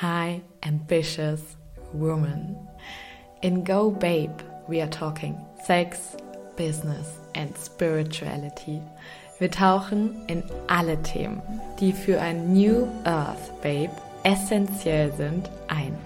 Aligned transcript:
high, 0.00 0.42
ambitious 0.62 1.56
woman. 1.94 2.54
In 3.40 3.64
Go 3.64 3.90
Babe, 3.90 4.42
we 4.68 4.82
are 4.82 4.90
talking 4.90 5.40
sex, 5.64 6.16
business 6.54 7.18
and 7.34 7.56
spirituality. 7.56 8.82
Wir 9.38 9.50
tauchen 9.50 10.22
in 10.28 10.42
alle 10.68 11.02
Themen, 11.02 11.40
die 11.80 11.92
für 11.92 12.20
ein 12.20 12.52
New 12.52 12.88
Earth 13.04 13.62
Babe 13.62 13.92
essentiell 14.22 15.12
sind, 15.14 15.48
ein. 15.68 15.96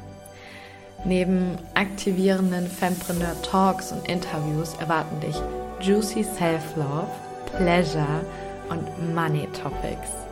Neben 1.04 1.58
aktivierenden 1.74 2.68
Fempreneur 2.68 3.34
Talks 3.42 3.90
und 3.90 4.08
Interviews 4.08 4.74
erwarten 4.74 5.18
dich 5.20 5.36
juicy 5.80 6.22
Self-Love, 6.22 7.08
Pleasure 7.56 8.24
und 8.68 9.14
Money 9.14 9.48
Topics. 9.48 10.29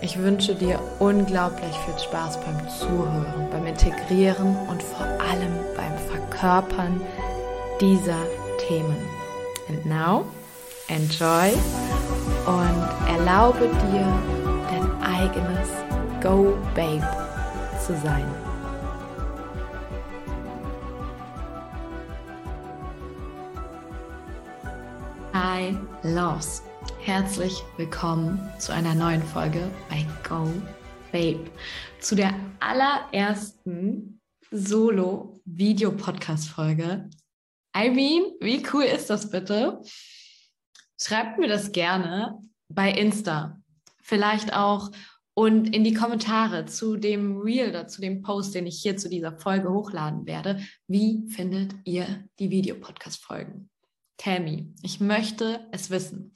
Ich 0.00 0.18
wünsche 0.18 0.54
dir 0.54 0.78
unglaublich 0.98 1.74
viel 1.84 1.98
Spaß 1.98 2.38
beim 2.40 2.68
Zuhören, 2.68 3.48
beim 3.50 3.66
Integrieren 3.66 4.56
und 4.68 4.82
vor 4.82 5.06
allem 5.06 5.54
beim 5.76 5.96
Verkörpern 6.10 7.00
dieser 7.80 8.18
Themen. 8.68 8.96
And 9.68 9.86
now, 9.86 10.26
enjoy 10.88 11.52
und 12.46 12.88
erlaube 13.08 13.68
dir, 13.68 14.06
dein 14.68 15.02
eigenes 15.02 15.70
Go 16.22 16.56
Babe 16.74 17.06
zu 17.84 17.96
sein. 17.96 18.26
Hi, 25.32 25.76
Loves. 26.02 26.62
Herzlich 27.04 27.62
willkommen 27.76 28.40
zu 28.58 28.72
einer 28.72 28.94
neuen 28.94 29.22
Folge 29.22 29.70
bei 29.90 30.06
Go 30.26 30.50
Babe. 31.12 31.50
Zu 32.00 32.14
der 32.14 32.34
allerersten 32.60 34.22
Solo-Video-Podcast-Folge. 34.50 37.10
I 37.76 37.90
mean, 37.90 38.32
wie 38.40 38.66
cool 38.72 38.84
ist 38.84 39.10
das 39.10 39.30
bitte? 39.30 39.82
Schreibt 40.98 41.38
mir 41.38 41.46
das 41.46 41.72
gerne 41.72 42.38
bei 42.70 42.90
Insta. 42.90 43.60
Vielleicht 44.00 44.54
auch 44.54 44.90
und 45.34 45.76
in 45.76 45.84
die 45.84 45.92
Kommentare 45.92 46.64
zu 46.64 46.96
dem 46.96 47.36
Reel 47.36 47.68
oder 47.68 47.86
zu 47.86 48.00
dem 48.00 48.22
Post, 48.22 48.54
den 48.54 48.66
ich 48.66 48.80
hier 48.80 48.96
zu 48.96 49.10
dieser 49.10 49.38
Folge 49.38 49.70
hochladen 49.70 50.24
werde. 50.24 50.62
Wie 50.88 51.28
findet 51.28 51.74
ihr 51.84 52.24
die 52.38 52.48
Videopodcast-Folgen? 52.48 53.68
Tell 54.16 54.40
me. 54.40 54.72
Ich 54.80 55.00
möchte 55.00 55.68
es 55.70 55.90
wissen. 55.90 56.32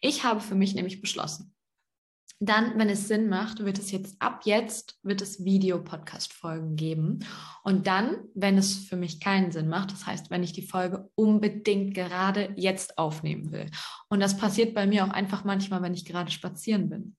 Ich 0.00 0.24
habe 0.24 0.40
für 0.40 0.54
mich 0.54 0.74
nämlich 0.74 1.00
beschlossen, 1.00 1.56
dann, 2.38 2.78
wenn 2.78 2.90
es 2.90 3.08
Sinn 3.08 3.30
macht, 3.30 3.64
wird 3.64 3.78
es 3.78 3.90
jetzt 3.90 4.16
ab 4.20 4.42
jetzt 4.44 4.98
wird 5.02 5.22
es 5.22 5.42
Video-Podcast-Folgen 5.42 6.76
geben. 6.76 7.20
Und 7.62 7.86
dann, 7.86 8.18
wenn 8.34 8.58
es 8.58 8.76
für 8.76 8.96
mich 8.96 9.20
keinen 9.20 9.52
Sinn 9.52 9.68
macht, 9.68 9.92
das 9.92 10.04
heißt, 10.04 10.30
wenn 10.30 10.42
ich 10.42 10.52
die 10.52 10.66
Folge 10.66 11.08
unbedingt 11.14 11.94
gerade 11.94 12.52
jetzt 12.56 12.98
aufnehmen 12.98 13.52
will. 13.52 13.70
Und 14.10 14.20
das 14.20 14.36
passiert 14.36 14.74
bei 14.74 14.86
mir 14.86 15.06
auch 15.06 15.10
einfach 15.10 15.44
manchmal, 15.44 15.80
wenn 15.80 15.94
ich 15.94 16.04
gerade 16.04 16.30
spazieren 16.30 16.90
bin. 16.90 17.16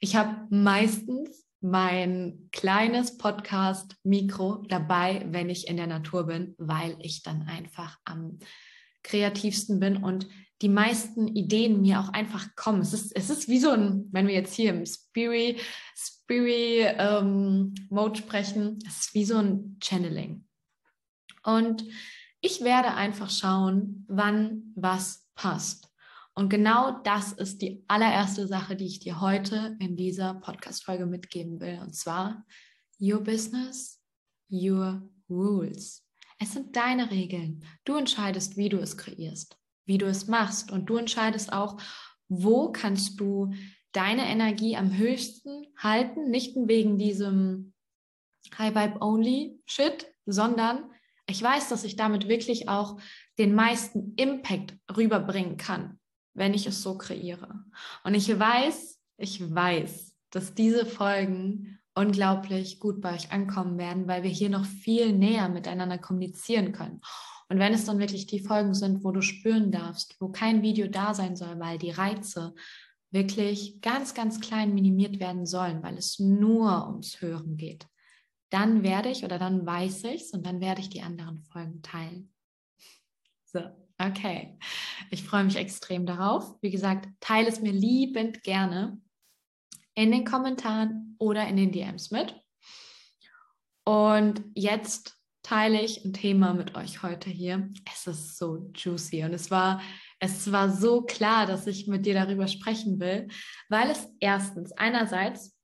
Ich 0.00 0.16
habe 0.16 0.46
meistens 0.50 1.46
mein 1.60 2.48
kleines 2.52 3.16
Podcast-Mikro 3.16 4.64
dabei, 4.68 5.26
wenn 5.30 5.48
ich 5.48 5.66
in 5.66 5.78
der 5.78 5.86
Natur 5.86 6.26
bin, 6.26 6.54
weil 6.58 6.96
ich 7.00 7.22
dann 7.22 7.48
einfach 7.48 7.96
am 8.04 8.38
kreativsten 9.02 9.80
bin 9.80 9.96
und 9.96 10.28
die 10.60 10.68
meisten 10.68 11.28
Ideen 11.28 11.80
mir 11.80 12.00
auch 12.00 12.08
einfach 12.08 12.54
kommen. 12.56 12.80
Es 12.80 12.92
ist, 12.92 13.14
es 13.14 13.30
ist 13.30 13.48
wie 13.48 13.60
so 13.60 13.70
ein, 13.70 14.08
wenn 14.10 14.26
wir 14.26 14.34
jetzt 14.34 14.54
hier 14.54 14.70
im 14.70 14.84
Spirit, 14.84 15.60
Spirit 15.96 16.96
ähm, 16.98 17.74
Mode 17.90 18.18
sprechen, 18.18 18.78
es 18.86 19.00
ist 19.00 19.14
wie 19.14 19.24
so 19.24 19.38
ein 19.38 19.78
Channeling. 19.80 20.44
Und 21.44 21.84
ich 22.40 22.62
werde 22.62 22.94
einfach 22.94 23.30
schauen, 23.30 24.04
wann 24.08 24.72
was 24.74 25.26
passt. 25.34 25.88
Und 26.34 26.50
genau 26.50 27.00
das 27.02 27.32
ist 27.32 27.62
die 27.62 27.84
allererste 27.88 28.46
Sache, 28.46 28.76
die 28.76 28.86
ich 28.86 29.00
dir 29.00 29.20
heute 29.20 29.76
in 29.80 29.96
dieser 29.96 30.34
Podcast-Folge 30.34 31.06
mitgeben 31.06 31.60
will. 31.60 31.80
Und 31.80 31.94
zwar, 31.94 32.44
your 33.00 33.20
business, 33.20 34.00
your 34.50 35.08
rules. 35.28 36.04
Es 36.38 36.52
sind 36.52 36.76
deine 36.76 37.10
Regeln. 37.10 37.64
Du 37.84 37.96
entscheidest, 37.96 38.56
wie 38.56 38.68
du 38.68 38.78
es 38.78 38.96
kreierst 38.96 39.58
wie 39.88 39.98
du 39.98 40.06
es 40.06 40.28
machst. 40.28 40.70
Und 40.70 40.86
du 40.86 40.96
entscheidest 40.96 41.52
auch, 41.52 41.80
wo 42.28 42.70
kannst 42.70 43.18
du 43.18 43.52
deine 43.92 44.28
Energie 44.28 44.76
am 44.76 44.96
höchsten 44.96 45.66
halten, 45.76 46.30
nicht 46.30 46.54
wegen 46.54 46.98
diesem 46.98 47.72
High 48.56 48.74
Vibe 48.74 49.00
Only 49.00 49.58
Shit, 49.66 50.06
sondern 50.26 50.90
ich 51.26 51.42
weiß, 51.42 51.68
dass 51.68 51.84
ich 51.84 51.96
damit 51.96 52.28
wirklich 52.28 52.68
auch 52.68 53.00
den 53.38 53.54
meisten 53.54 54.14
Impact 54.16 54.76
rüberbringen 54.96 55.56
kann, 55.56 55.98
wenn 56.34 56.54
ich 56.54 56.66
es 56.66 56.82
so 56.82 56.96
kreiere. 56.96 57.64
Und 58.04 58.14
ich 58.14 58.38
weiß, 58.38 59.00
ich 59.16 59.54
weiß, 59.54 60.14
dass 60.30 60.54
diese 60.54 60.86
Folgen 60.86 61.78
unglaublich 61.94 62.78
gut 62.78 63.00
bei 63.00 63.14
euch 63.14 63.32
ankommen 63.32 63.78
werden, 63.78 64.06
weil 64.06 64.22
wir 64.22 64.30
hier 64.30 64.50
noch 64.50 64.64
viel 64.64 65.12
näher 65.12 65.48
miteinander 65.48 65.98
kommunizieren 65.98 66.72
können. 66.72 67.00
Und 67.48 67.58
wenn 67.58 67.72
es 67.72 67.84
dann 67.84 67.98
wirklich 67.98 68.26
die 68.26 68.40
Folgen 68.40 68.74
sind, 68.74 69.04
wo 69.04 69.10
du 69.10 69.22
spüren 69.22 69.72
darfst, 69.72 70.16
wo 70.20 70.28
kein 70.28 70.62
Video 70.62 70.86
da 70.86 71.14
sein 71.14 71.34
soll, 71.34 71.58
weil 71.58 71.78
die 71.78 71.90
Reize 71.90 72.54
wirklich 73.10 73.80
ganz, 73.80 74.12
ganz 74.14 74.40
klein 74.40 74.74
minimiert 74.74 75.18
werden 75.18 75.46
sollen, 75.46 75.82
weil 75.82 75.96
es 75.96 76.18
nur 76.18 76.86
ums 76.86 77.22
Hören 77.22 77.56
geht, 77.56 77.86
dann 78.50 78.82
werde 78.82 79.10
ich 79.10 79.24
oder 79.24 79.38
dann 79.38 79.64
weiß 79.66 80.04
ich 80.04 80.22
es 80.22 80.30
und 80.32 80.46
dann 80.46 80.60
werde 80.60 80.80
ich 80.80 80.90
die 80.90 81.02
anderen 81.02 81.42
Folgen 81.44 81.82
teilen. 81.82 82.32
So, 83.44 83.60
okay. 83.98 84.58
Ich 85.10 85.22
freue 85.22 85.44
mich 85.44 85.56
extrem 85.56 86.04
darauf. 86.04 86.54
Wie 86.60 86.70
gesagt, 86.70 87.08
teile 87.20 87.48
es 87.48 87.60
mir 87.60 87.72
liebend 87.72 88.42
gerne 88.42 89.00
in 89.94 90.12
den 90.12 90.24
Kommentaren 90.24 91.16
oder 91.18 91.48
in 91.48 91.56
den 91.56 91.72
DMs 91.72 92.10
mit. 92.10 92.38
Und 93.84 94.44
jetzt 94.54 95.17
teile 95.48 95.80
ich 95.80 96.04
ein 96.04 96.12
Thema 96.12 96.52
mit 96.52 96.74
euch 96.74 97.02
heute 97.02 97.30
hier. 97.30 97.70
Es 97.90 98.06
ist 98.06 98.36
so 98.36 98.70
juicy 98.74 99.24
und 99.24 99.32
es 99.32 99.50
war, 99.50 99.80
es 100.18 100.52
war 100.52 100.70
so 100.70 101.00
klar, 101.02 101.46
dass 101.46 101.66
ich 101.66 101.86
mit 101.86 102.04
dir 102.04 102.12
darüber 102.12 102.46
sprechen 102.48 103.00
will, 103.00 103.28
weil 103.70 103.90
es 103.90 104.06
erstens 104.20 104.72
einerseits 104.72 105.56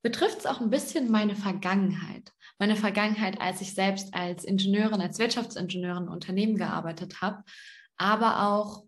betrifft 0.00 0.38
es 0.38 0.46
auch 0.46 0.62
ein 0.62 0.70
bisschen 0.70 1.10
meine 1.10 1.36
Vergangenheit. 1.36 2.32
Meine 2.58 2.74
Vergangenheit, 2.74 3.38
als 3.38 3.60
ich 3.60 3.74
selbst 3.74 4.14
als 4.14 4.44
Ingenieurin, 4.44 5.02
als 5.02 5.18
Wirtschaftsingenieurin 5.18 6.04
in 6.04 6.08
Unternehmen 6.08 6.56
gearbeitet 6.56 7.20
habe, 7.20 7.44
aber 7.98 8.48
auch 8.48 8.84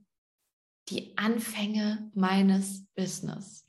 die 0.88 1.18
Anfänge 1.18 2.10
meines 2.14 2.86
Business. 2.94 3.68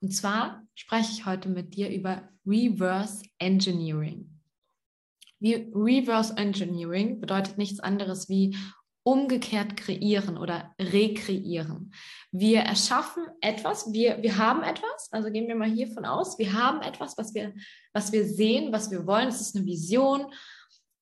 Und 0.00 0.14
zwar 0.14 0.62
spreche 0.74 1.10
ich 1.10 1.24
heute 1.24 1.48
mit 1.48 1.74
dir 1.74 1.88
über 1.88 2.28
Reverse 2.44 3.24
Engineering. 3.38 4.41
Wie 5.42 5.68
Reverse 5.74 6.36
Engineering 6.36 7.20
bedeutet 7.20 7.58
nichts 7.58 7.80
anderes 7.80 8.28
wie 8.28 8.56
umgekehrt 9.02 9.76
kreieren 9.76 10.38
oder 10.38 10.72
rekreieren. 10.80 11.92
Wir 12.30 12.60
erschaffen 12.60 13.24
etwas, 13.40 13.92
wir, 13.92 14.22
wir 14.22 14.38
haben 14.38 14.62
etwas, 14.62 15.08
also 15.10 15.32
gehen 15.32 15.48
wir 15.48 15.56
mal 15.56 15.68
hiervon 15.68 16.04
aus, 16.04 16.38
wir 16.38 16.52
haben 16.52 16.80
etwas, 16.82 17.18
was 17.18 17.34
wir, 17.34 17.52
was 17.92 18.12
wir 18.12 18.24
sehen, 18.24 18.72
was 18.72 18.92
wir 18.92 19.04
wollen, 19.04 19.26
es 19.26 19.40
ist 19.40 19.56
eine 19.56 19.66
Vision 19.66 20.26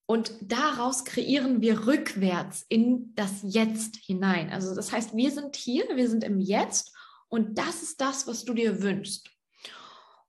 und 0.06 0.32
daraus 0.40 1.04
kreieren 1.04 1.60
wir 1.60 1.86
rückwärts 1.86 2.64
in 2.70 3.14
das 3.16 3.42
Jetzt 3.42 3.96
hinein. 3.96 4.50
Also 4.50 4.74
das 4.74 4.90
heißt, 4.90 5.14
wir 5.14 5.30
sind 5.30 5.54
hier, 5.54 5.84
wir 5.94 6.08
sind 6.08 6.24
im 6.24 6.40
Jetzt 6.40 6.96
und 7.28 7.58
das 7.58 7.82
ist 7.82 8.00
das, 8.00 8.26
was 8.26 8.46
du 8.46 8.54
dir 8.54 8.80
wünschst. 8.80 9.30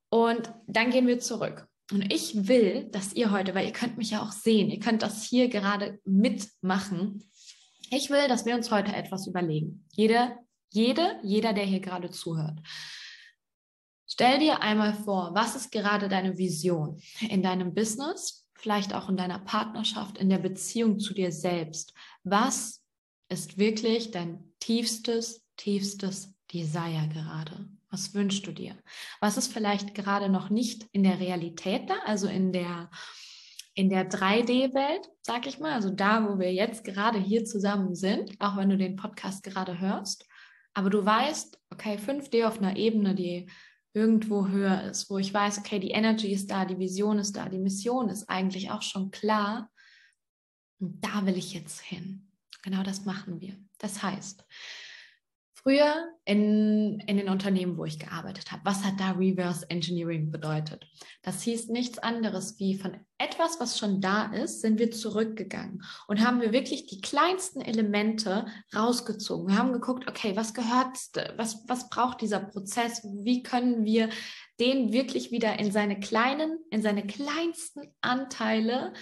Und 0.09 0.53
dann 0.67 0.89
gehen 0.89 1.07
wir 1.07 1.19
zurück. 1.19 1.70
Und 1.91 2.11
ich 2.13 2.47
will, 2.47 2.89
dass 2.91 3.13
ihr 3.13 3.31
heute, 3.31 3.53
weil 3.53 3.65
ihr 3.65 3.73
könnt 3.73 3.97
mich 3.97 4.11
ja 4.11 4.21
auch 4.21 4.31
sehen, 4.31 4.69
ihr 4.69 4.79
könnt 4.79 5.01
das 5.01 5.23
hier 5.23 5.49
gerade 5.49 5.99
mitmachen. 6.05 7.29
Ich 7.89 8.09
will, 8.09 8.27
dass 8.27 8.45
wir 8.45 8.55
uns 8.55 8.71
heute 8.71 8.93
etwas 8.95 9.27
überlegen. 9.27 9.85
Jede, 9.91 10.37
jede, 10.69 11.19
jeder, 11.23 11.53
der 11.53 11.65
hier 11.65 11.81
gerade 11.81 12.09
zuhört. 12.09 12.59
Stell 14.07 14.39
dir 14.39 14.61
einmal 14.61 14.93
vor, 14.93 15.31
was 15.33 15.55
ist 15.55 15.71
gerade 15.71 16.07
deine 16.07 16.37
Vision 16.37 17.01
in 17.29 17.43
deinem 17.43 17.73
Business, 17.73 18.49
vielleicht 18.53 18.93
auch 18.93 19.09
in 19.09 19.17
deiner 19.17 19.39
Partnerschaft, 19.39 20.17
in 20.17 20.29
der 20.29 20.39
Beziehung 20.39 20.99
zu 20.99 21.13
dir 21.13 21.31
selbst? 21.31 21.93
Was 22.23 22.83
ist 23.29 23.57
wirklich 23.57 24.11
dein 24.11 24.53
tiefstes, 24.59 25.45
tiefstes 25.57 26.33
Desire 26.53 27.09
gerade? 27.11 27.69
Was 27.91 28.13
wünschst 28.13 28.47
du 28.47 28.53
dir? 28.53 28.75
Was 29.19 29.37
ist 29.37 29.51
vielleicht 29.51 29.93
gerade 29.93 30.29
noch 30.29 30.49
nicht 30.49 30.87
in 30.93 31.03
der 31.03 31.19
Realität 31.19 31.89
da, 31.89 31.95
also 32.05 32.27
in 32.27 32.53
der, 32.53 32.89
in 33.73 33.89
der 33.89 34.09
3D-Welt, 34.09 35.09
sag 35.21 35.45
ich 35.45 35.59
mal, 35.59 35.73
also 35.73 35.89
da, 35.89 36.27
wo 36.27 36.39
wir 36.39 36.53
jetzt 36.53 36.85
gerade 36.85 37.19
hier 37.19 37.43
zusammen 37.43 37.93
sind, 37.93 38.31
auch 38.39 38.55
wenn 38.55 38.69
du 38.69 38.77
den 38.77 38.95
Podcast 38.95 39.43
gerade 39.43 39.79
hörst. 39.79 40.25
Aber 40.73 40.89
du 40.89 41.05
weißt, 41.05 41.59
okay, 41.69 41.97
5D 41.97 42.47
auf 42.47 42.59
einer 42.59 42.77
Ebene, 42.77 43.13
die 43.13 43.49
irgendwo 43.93 44.47
höher 44.47 44.83
ist, 44.83 45.09
wo 45.09 45.17
ich 45.17 45.33
weiß, 45.33 45.59
okay, 45.59 45.79
die 45.79 45.91
Energy 45.91 46.31
ist 46.31 46.49
da, 46.49 46.63
die 46.63 46.79
Vision 46.79 47.19
ist 47.19 47.35
da, 47.35 47.49
die 47.49 47.59
Mission 47.59 48.07
ist 48.07 48.29
eigentlich 48.29 48.71
auch 48.71 48.81
schon 48.81 49.11
klar. 49.11 49.69
Und 50.79 51.03
da 51.03 51.25
will 51.25 51.37
ich 51.37 51.53
jetzt 51.53 51.81
hin. 51.81 52.31
Genau 52.63 52.83
das 52.83 53.05
machen 53.05 53.41
wir. 53.41 53.57
Das 53.79 54.01
heißt, 54.01 54.45
Früher 55.63 56.09
in, 56.25 56.99
in 57.01 57.17
den 57.17 57.29
Unternehmen, 57.29 57.77
wo 57.77 57.85
ich 57.85 57.99
gearbeitet 57.99 58.51
habe, 58.51 58.63
was 58.65 58.83
hat 58.83 58.99
da 58.99 59.11
Reverse 59.11 59.69
Engineering 59.69 60.31
bedeutet? 60.31 60.87
Das 61.21 61.43
hieß 61.43 61.69
nichts 61.69 61.99
anderes 61.99 62.57
wie 62.57 62.75
von 62.75 62.97
etwas, 63.19 63.59
was 63.59 63.77
schon 63.77 64.01
da 64.01 64.25
ist, 64.33 64.61
sind 64.61 64.79
wir 64.79 64.89
zurückgegangen 64.89 65.83
und 66.07 66.25
haben 66.25 66.41
wir 66.41 66.51
wirklich 66.51 66.87
die 66.87 66.99
kleinsten 66.99 67.61
Elemente 67.61 68.47
rausgezogen. 68.75 69.49
Wir 69.49 69.57
haben 69.57 69.73
geguckt, 69.73 70.09
okay, 70.09 70.35
was 70.35 70.55
gehört, 70.55 70.97
was, 71.37 71.63
was 71.67 71.89
braucht 71.89 72.21
dieser 72.21 72.39
Prozess? 72.39 73.03
Wie 73.03 73.43
können 73.43 73.85
wir 73.85 74.09
den 74.59 74.91
wirklich 74.91 75.31
wieder 75.31 75.59
in 75.59 75.71
seine 75.71 75.99
kleinen, 75.99 76.57
in 76.71 76.81
seine 76.81 77.05
kleinsten 77.05 77.93
Anteile, 78.01 78.93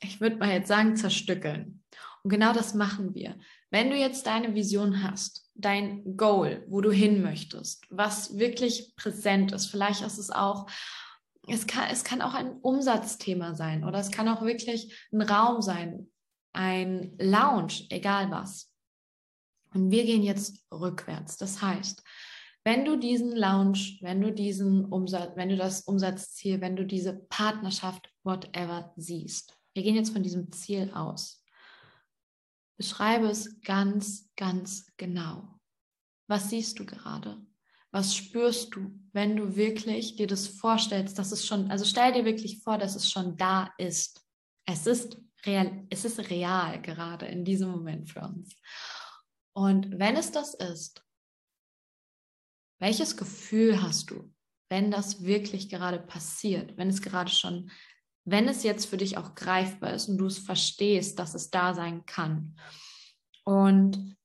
ich 0.00 0.20
würde 0.20 0.36
mal 0.36 0.52
jetzt 0.52 0.68
sagen, 0.68 0.94
zerstückeln? 0.94 1.82
Und 2.22 2.30
genau 2.30 2.52
das 2.52 2.74
machen 2.74 3.14
wir. 3.14 3.36
Wenn 3.70 3.90
du 3.90 3.96
jetzt 3.96 4.26
deine 4.26 4.54
Vision 4.54 5.02
hast, 5.02 5.41
dein 5.54 6.16
Goal, 6.16 6.64
wo 6.68 6.80
du 6.80 6.90
hin 6.90 7.22
möchtest, 7.22 7.86
was 7.90 8.38
wirklich 8.38 8.94
präsent 8.96 9.52
ist. 9.52 9.66
Vielleicht 9.66 10.02
ist 10.02 10.18
es 10.18 10.30
auch, 10.30 10.66
es 11.48 11.66
kann, 11.66 11.88
es 11.90 12.04
kann 12.04 12.22
auch 12.22 12.34
ein 12.34 12.52
Umsatzthema 12.60 13.54
sein 13.54 13.84
oder 13.84 13.98
es 13.98 14.10
kann 14.10 14.28
auch 14.28 14.42
wirklich 14.42 15.08
ein 15.12 15.22
Raum 15.22 15.60
sein, 15.60 16.10
ein 16.52 17.16
Lounge, 17.18 17.86
egal 17.90 18.30
was. 18.30 18.72
Und 19.74 19.90
wir 19.90 20.04
gehen 20.04 20.22
jetzt 20.22 20.64
rückwärts. 20.70 21.36
Das 21.36 21.62
heißt, 21.62 22.02
wenn 22.64 22.84
du 22.84 22.96
diesen 22.96 23.34
Lounge, 23.34 23.98
wenn 24.02 24.20
du 24.20 24.32
diesen 24.32 24.84
Umsatz, 24.84 25.32
wenn 25.34 25.48
du 25.48 25.56
das 25.56 25.82
Umsatzziel, 25.82 26.60
wenn 26.60 26.76
du 26.76 26.86
diese 26.86 27.14
Partnerschaft, 27.28 28.08
whatever 28.22 28.92
siehst, 28.96 29.58
wir 29.74 29.82
gehen 29.82 29.96
jetzt 29.96 30.12
von 30.12 30.22
diesem 30.22 30.52
Ziel 30.52 30.90
aus. 30.94 31.41
Beschreibe 32.76 33.26
es 33.26 33.60
ganz, 33.60 34.30
ganz 34.36 34.86
genau. 34.96 35.60
Was 36.28 36.50
siehst 36.50 36.78
du 36.78 36.86
gerade? 36.86 37.44
Was 37.90 38.16
spürst 38.16 38.74
du, 38.74 38.98
wenn 39.12 39.36
du 39.36 39.54
wirklich 39.54 40.16
dir 40.16 40.26
das 40.26 40.48
vorstellst, 40.48 41.18
dass 41.18 41.30
es 41.30 41.46
schon, 41.46 41.70
also 41.70 41.84
stell 41.84 42.12
dir 42.12 42.24
wirklich 42.24 42.62
vor, 42.62 42.78
dass 42.78 42.96
es 42.96 43.10
schon 43.10 43.36
da 43.36 43.70
ist. 43.76 44.26
Es 44.66 44.86
ist 44.86 45.18
real, 45.44 45.86
es 45.90 46.04
ist 46.04 46.30
real 46.30 46.80
gerade 46.80 47.26
in 47.26 47.44
diesem 47.44 47.70
Moment 47.70 48.08
für 48.08 48.20
uns. 48.20 48.56
Und 49.54 49.98
wenn 49.98 50.16
es 50.16 50.32
das 50.32 50.54
ist, 50.54 51.04
welches 52.80 53.16
Gefühl 53.16 53.82
hast 53.82 54.10
du, 54.10 54.32
wenn 54.70 54.90
das 54.90 55.22
wirklich 55.22 55.68
gerade 55.68 55.98
passiert, 55.98 56.76
wenn 56.78 56.88
es 56.88 57.02
gerade 57.02 57.30
schon 57.30 57.70
wenn 58.24 58.48
es 58.48 58.62
jetzt 58.62 58.86
für 58.86 58.96
dich 58.96 59.16
auch 59.16 59.34
greifbar 59.34 59.94
ist 59.94 60.08
und 60.08 60.18
du 60.18 60.26
es 60.26 60.38
verstehst, 60.38 61.18
dass 61.18 61.34
es 61.34 61.50
da 61.50 61.74
sein 61.74 62.06
kann. 62.06 62.56
Und 63.44 64.16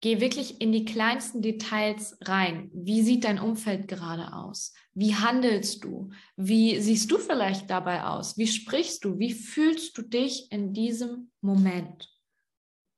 geh 0.00 0.20
wirklich 0.20 0.60
in 0.60 0.72
die 0.72 0.84
kleinsten 0.84 1.40
Details 1.40 2.18
rein. 2.22 2.70
Wie 2.74 3.02
sieht 3.02 3.24
dein 3.24 3.38
Umfeld 3.38 3.88
gerade 3.88 4.34
aus? 4.34 4.74
Wie 4.94 5.14
handelst 5.14 5.84
du? 5.84 6.10
Wie 6.36 6.78
siehst 6.80 7.10
du 7.10 7.18
vielleicht 7.18 7.70
dabei 7.70 8.04
aus? 8.04 8.36
Wie 8.36 8.46
sprichst 8.46 9.04
du? 9.04 9.18
Wie 9.18 9.32
fühlst 9.32 9.96
du 9.96 10.02
dich 10.02 10.52
in 10.52 10.72
diesem 10.72 11.30
Moment? 11.40 12.10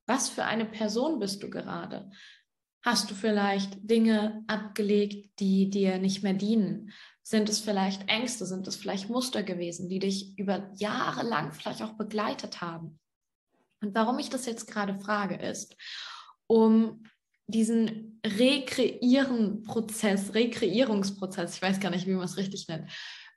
Was 0.06 0.28
für 0.28 0.44
eine 0.44 0.64
Person 0.64 1.19
bist 1.19 1.43
du 1.43 1.50
gerade? 1.50 2.11
Hast 2.82 3.11
du 3.11 3.14
vielleicht 3.14 3.78
Dinge 3.88 4.44
abgelegt, 4.46 5.38
die 5.40 5.69
dir 5.69 5.99
nicht 5.99 6.22
mehr 6.22 6.34
dienen? 6.34 6.93
Sind 7.28 7.48
es 7.50 7.60
vielleicht 7.60 8.08
Ängste? 8.08 8.46
Sind 8.46 8.66
es 8.69 8.76
vielleicht 8.76 9.10
Muster 9.10 9.42
gewesen, 9.42 9.90
die 9.90 9.98
dich 9.98 10.38
über 10.38 10.72
Jahre 10.76 11.28
lang 11.28 11.52
vielleicht 11.52 11.82
auch 11.82 11.92
begleitet 11.92 12.62
haben? 12.62 12.98
Und 13.82 13.94
warum 13.94 14.19
ich 14.19 14.30
das 14.30 14.46
jetzt 14.46 14.66
gerade 14.66 14.98
frage, 14.98 15.34
ist, 15.34 15.76
um 16.46 17.04
diesen 17.46 18.19
Rekreieren-Prozess, 18.25 20.32
Rekreierungsprozess, 20.32 21.56
ich 21.56 21.60
weiß 21.60 21.80
gar 21.80 21.90
nicht, 21.90 22.06
wie 22.06 22.14
man 22.14 22.25
es 22.25 22.38
richtig 22.38 22.66
nennt, 22.66 22.90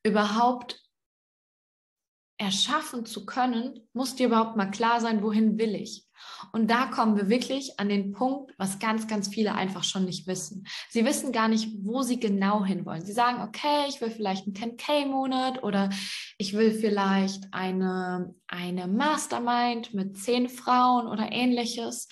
überhaupt 0.03 0.81
erschaffen 2.39 3.05
zu 3.05 3.25
können, 3.25 3.89
muss 3.91 4.15
dir 4.15 4.27
überhaupt 4.27 4.55
mal 4.55 4.71
klar 4.71 5.01
sein, 5.01 5.21
wohin 5.21 5.57
will 5.57 5.75
ich? 5.75 6.07
Und 6.51 6.69
da 6.69 6.87
kommen 6.87 7.15
wir 7.15 7.29
wirklich 7.29 7.79
an 7.79 7.89
den 7.89 8.11
Punkt, 8.11 8.53
was 8.57 8.79
ganz, 8.79 9.07
ganz 9.07 9.27
viele 9.27 9.53
einfach 9.53 9.83
schon 9.83 10.05
nicht 10.05 10.27
wissen. 10.27 10.67
Sie 10.89 11.05
wissen 11.05 11.31
gar 11.31 11.47
nicht, 11.47 11.69
wo 11.83 12.01
sie 12.01 12.19
genau 12.19 12.65
hinwollen. 12.65 13.05
Sie 13.05 13.13
sagen, 13.13 13.41
okay, 13.41 13.85
ich 13.87 14.01
will 14.01 14.11
vielleicht 14.11 14.45
einen 14.45 14.55
10K-Monat 14.55 15.63
oder 15.63 15.89
ich 16.37 16.53
will 16.53 16.71
vielleicht 16.71 17.53
eine, 17.53 18.33
eine 18.47 18.87
Mastermind 18.87 19.93
mit 19.93 20.17
zehn 20.17 20.49
Frauen 20.49 21.07
oder 21.07 21.31
ähnliches. 21.31 22.07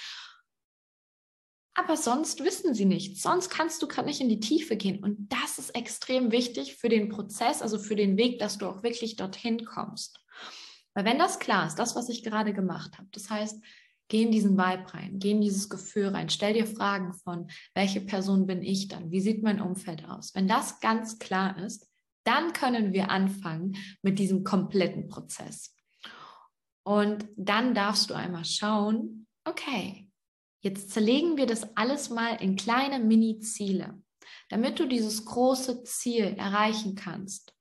Aber 1.74 1.96
sonst 1.96 2.44
wissen 2.44 2.74
sie 2.74 2.86
nichts. 2.86 3.22
Sonst 3.22 3.50
kannst 3.50 3.82
du 3.82 3.88
gerade 3.88 4.08
nicht 4.08 4.20
in 4.20 4.28
die 4.28 4.42
Tiefe 4.42 4.76
gehen. 4.76 5.02
Und 5.02 5.32
das 5.32 5.60
ist 5.60 5.76
extrem 5.76 6.32
wichtig 6.32 6.76
für 6.76 6.90
den 6.90 7.10
Prozess, 7.10 7.62
also 7.62 7.80
für 7.80 7.96
den 7.96 8.18
Weg, 8.18 8.40
dass 8.40 8.58
du 8.58 8.68
auch 8.68 8.84
wirklich 8.84 9.16
dorthin 9.16 9.66
kommst. 9.66 10.20
Weil 10.94 11.06
wenn 11.06 11.20
das 11.20 11.40
klar 11.40 11.68
ist, 11.68 11.76
das, 11.76 11.96
was 11.96 12.10
ich 12.10 12.24
gerade 12.24 12.54
gemacht 12.54 12.98
habe, 12.98 13.08
das 13.12 13.30
heißt, 13.30 13.64
Geh 14.10 14.24
in 14.24 14.32
diesen 14.32 14.58
Vibe 14.58 14.94
rein, 14.94 15.20
geh 15.20 15.32
in 15.32 15.42
dieses 15.42 15.70
Gefühl 15.70 16.08
rein, 16.08 16.30
stell 16.30 16.54
dir 16.54 16.66
Fragen 16.66 17.14
von, 17.14 17.50
welche 17.76 18.02
Person 18.02 18.48
bin 18.48 18.64
ich 18.64 18.88
dann? 18.88 19.12
Wie 19.12 19.22
sieht 19.22 19.44
mein 19.44 19.62
Umfeld 19.62 20.04
aus? 20.10 20.34
Wenn 20.34 20.48
das 20.48 20.80
ganz 20.80 21.20
klar 21.20 21.58
ist, 21.60 21.88
dann 22.24 22.52
können 22.54 22.92
wir 22.92 23.12
anfangen 23.12 23.78
mit 24.02 24.18
diesem 24.18 24.44
kompletten 24.44 25.08
Prozess. 25.08 25.76
Und 26.84 27.28
dann 27.36 27.76
darfst 27.76 28.10
du 28.10 28.16
einmal 28.16 28.46
schauen, 28.46 29.28
okay, 29.46 30.10
jetzt 30.62 30.90
zerlegen 30.90 31.38
wir 31.38 31.46
das 31.46 31.78
alles 31.78 32.10
mal 32.10 32.36
in 32.42 32.56
kleine 32.56 33.00
Mini-Ziele, 33.00 34.02
damit 34.50 34.80
du 34.80 34.88
dieses 34.88 35.24
große 35.26 35.84
Ziel 35.84 36.34
erreichen 36.36 36.96
kannst. 36.96 37.54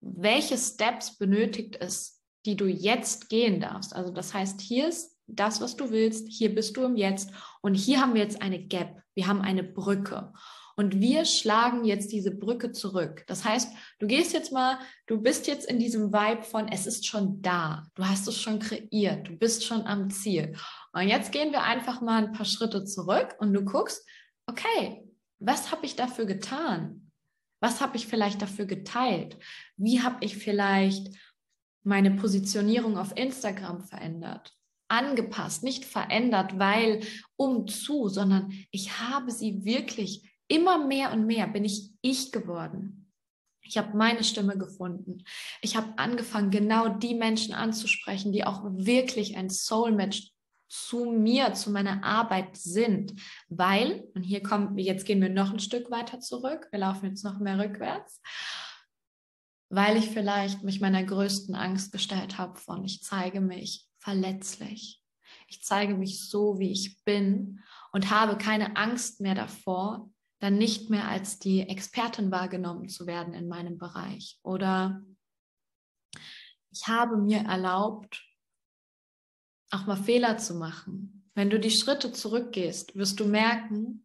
Welche 0.00 0.56
Steps 0.56 1.18
benötigt 1.18 1.76
es, 1.80 2.13
die 2.46 2.56
du 2.56 2.66
jetzt 2.66 3.28
gehen 3.28 3.60
darfst. 3.60 3.94
Also 3.94 4.12
das 4.12 4.34
heißt, 4.34 4.60
hier 4.60 4.88
ist 4.88 5.16
das, 5.26 5.60
was 5.60 5.76
du 5.76 5.90
willst, 5.90 6.28
hier 6.28 6.54
bist 6.54 6.76
du 6.76 6.84
im 6.84 6.96
Jetzt 6.96 7.30
und 7.62 7.74
hier 7.74 8.00
haben 8.00 8.14
wir 8.14 8.22
jetzt 8.22 8.42
eine 8.42 8.58
Gap, 8.58 9.00
wir 9.14 9.26
haben 9.26 9.40
eine 9.40 9.64
Brücke. 9.64 10.32
Und 10.76 11.00
wir 11.00 11.24
schlagen 11.24 11.84
jetzt 11.84 12.10
diese 12.10 12.32
Brücke 12.32 12.72
zurück. 12.72 13.22
Das 13.28 13.44
heißt, 13.44 13.72
du 14.00 14.08
gehst 14.08 14.32
jetzt 14.32 14.50
mal, 14.50 14.78
du 15.06 15.20
bist 15.20 15.46
jetzt 15.46 15.70
in 15.70 15.78
diesem 15.78 16.12
Vibe 16.12 16.42
von, 16.42 16.66
es 16.66 16.86
ist 16.86 17.06
schon 17.06 17.40
da, 17.42 17.86
du 17.94 18.04
hast 18.04 18.26
es 18.26 18.40
schon 18.40 18.58
kreiert, 18.58 19.28
du 19.28 19.36
bist 19.36 19.64
schon 19.64 19.86
am 19.86 20.10
Ziel. 20.10 20.56
Und 20.92 21.06
jetzt 21.06 21.30
gehen 21.30 21.52
wir 21.52 21.62
einfach 21.62 22.00
mal 22.00 22.24
ein 22.24 22.32
paar 22.32 22.44
Schritte 22.44 22.84
zurück 22.84 23.36
und 23.38 23.54
du 23.54 23.64
guckst, 23.64 24.04
okay, 24.46 25.08
was 25.38 25.70
habe 25.70 25.86
ich 25.86 25.94
dafür 25.94 26.26
getan? 26.26 27.12
Was 27.60 27.80
habe 27.80 27.96
ich 27.96 28.08
vielleicht 28.08 28.42
dafür 28.42 28.66
geteilt? 28.66 29.38
Wie 29.76 30.02
habe 30.02 30.24
ich 30.24 30.36
vielleicht 30.36 31.14
meine 31.84 32.10
Positionierung 32.12 32.98
auf 32.98 33.16
Instagram 33.16 33.82
verändert, 33.82 34.56
angepasst, 34.88 35.62
nicht 35.62 35.84
verändert, 35.84 36.58
weil 36.58 37.00
um 37.36 37.68
zu, 37.68 38.08
sondern 38.08 38.52
ich 38.70 38.98
habe 38.98 39.30
sie 39.30 39.64
wirklich 39.64 40.30
immer 40.48 40.84
mehr 40.84 41.12
und 41.12 41.26
mehr 41.26 41.46
bin 41.46 41.64
ich 41.64 41.90
ich 42.00 42.32
geworden. 42.32 43.12
Ich 43.62 43.78
habe 43.78 43.96
meine 43.96 44.24
Stimme 44.24 44.58
gefunden. 44.58 45.24
Ich 45.62 45.74
habe 45.76 45.94
angefangen, 45.96 46.50
genau 46.50 46.88
die 46.88 47.14
Menschen 47.14 47.54
anzusprechen, 47.54 48.30
die 48.30 48.44
auch 48.44 48.62
wirklich 48.64 49.36
ein 49.36 49.48
Soulmatch 49.48 50.34
zu 50.68 51.04
mir, 51.04 51.54
zu 51.54 51.70
meiner 51.70 52.02
Arbeit 52.04 52.56
sind, 52.56 53.14
weil, 53.48 54.04
und 54.14 54.22
hier 54.22 54.42
kommen 54.42 54.76
wir, 54.76 54.84
jetzt 54.84 55.06
gehen 55.06 55.20
wir 55.20 55.28
noch 55.28 55.52
ein 55.52 55.60
Stück 55.60 55.90
weiter 55.90 56.20
zurück, 56.20 56.66
wir 56.70 56.80
laufen 56.80 57.06
jetzt 57.06 57.24
noch 57.24 57.38
mehr 57.38 57.58
rückwärts, 57.58 58.20
weil 59.74 59.96
ich 59.96 60.10
vielleicht 60.10 60.62
mich 60.62 60.80
meiner 60.80 61.02
größten 61.02 61.54
Angst 61.54 61.92
gestellt 61.92 62.38
habe 62.38 62.58
von, 62.58 62.84
ich 62.84 63.02
zeige 63.02 63.40
mich 63.40 63.88
verletzlich. 63.98 65.02
Ich 65.48 65.62
zeige 65.62 65.94
mich 65.94 66.28
so, 66.28 66.58
wie 66.58 66.70
ich 66.70 67.02
bin 67.04 67.60
und 67.92 68.10
habe 68.10 68.38
keine 68.38 68.76
Angst 68.76 69.20
mehr 69.20 69.34
davor, 69.34 70.10
dann 70.38 70.58
nicht 70.58 70.90
mehr 70.90 71.08
als 71.08 71.38
die 71.38 71.68
Expertin 71.68 72.30
wahrgenommen 72.30 72.88
zu 72.88 73.06
werden 73.06 73.34
in 73.34 73.48
meinem 73.48 73.78
Bereich. 73.78 74.38
Oder 74.42 75.02
ich 76.70 76.86
habe 76.86 77.16
mir 77.16 77.40
erlaubt, 77.40 78.24
auch 79.70 79.86
mal 79.86 79.96
Fehler 79.96 80.38
zu 80.38 80.54
machen. 80.54 81.30
Wenn 81.34 81.50
du 81.50 81.58
die 81.58 81.70
Schritte 81.70 82.12
zurückgehst, 82.12 82.94
wirst 82.94 83.18
du 83.18 83.26
merken, 83.26 84.04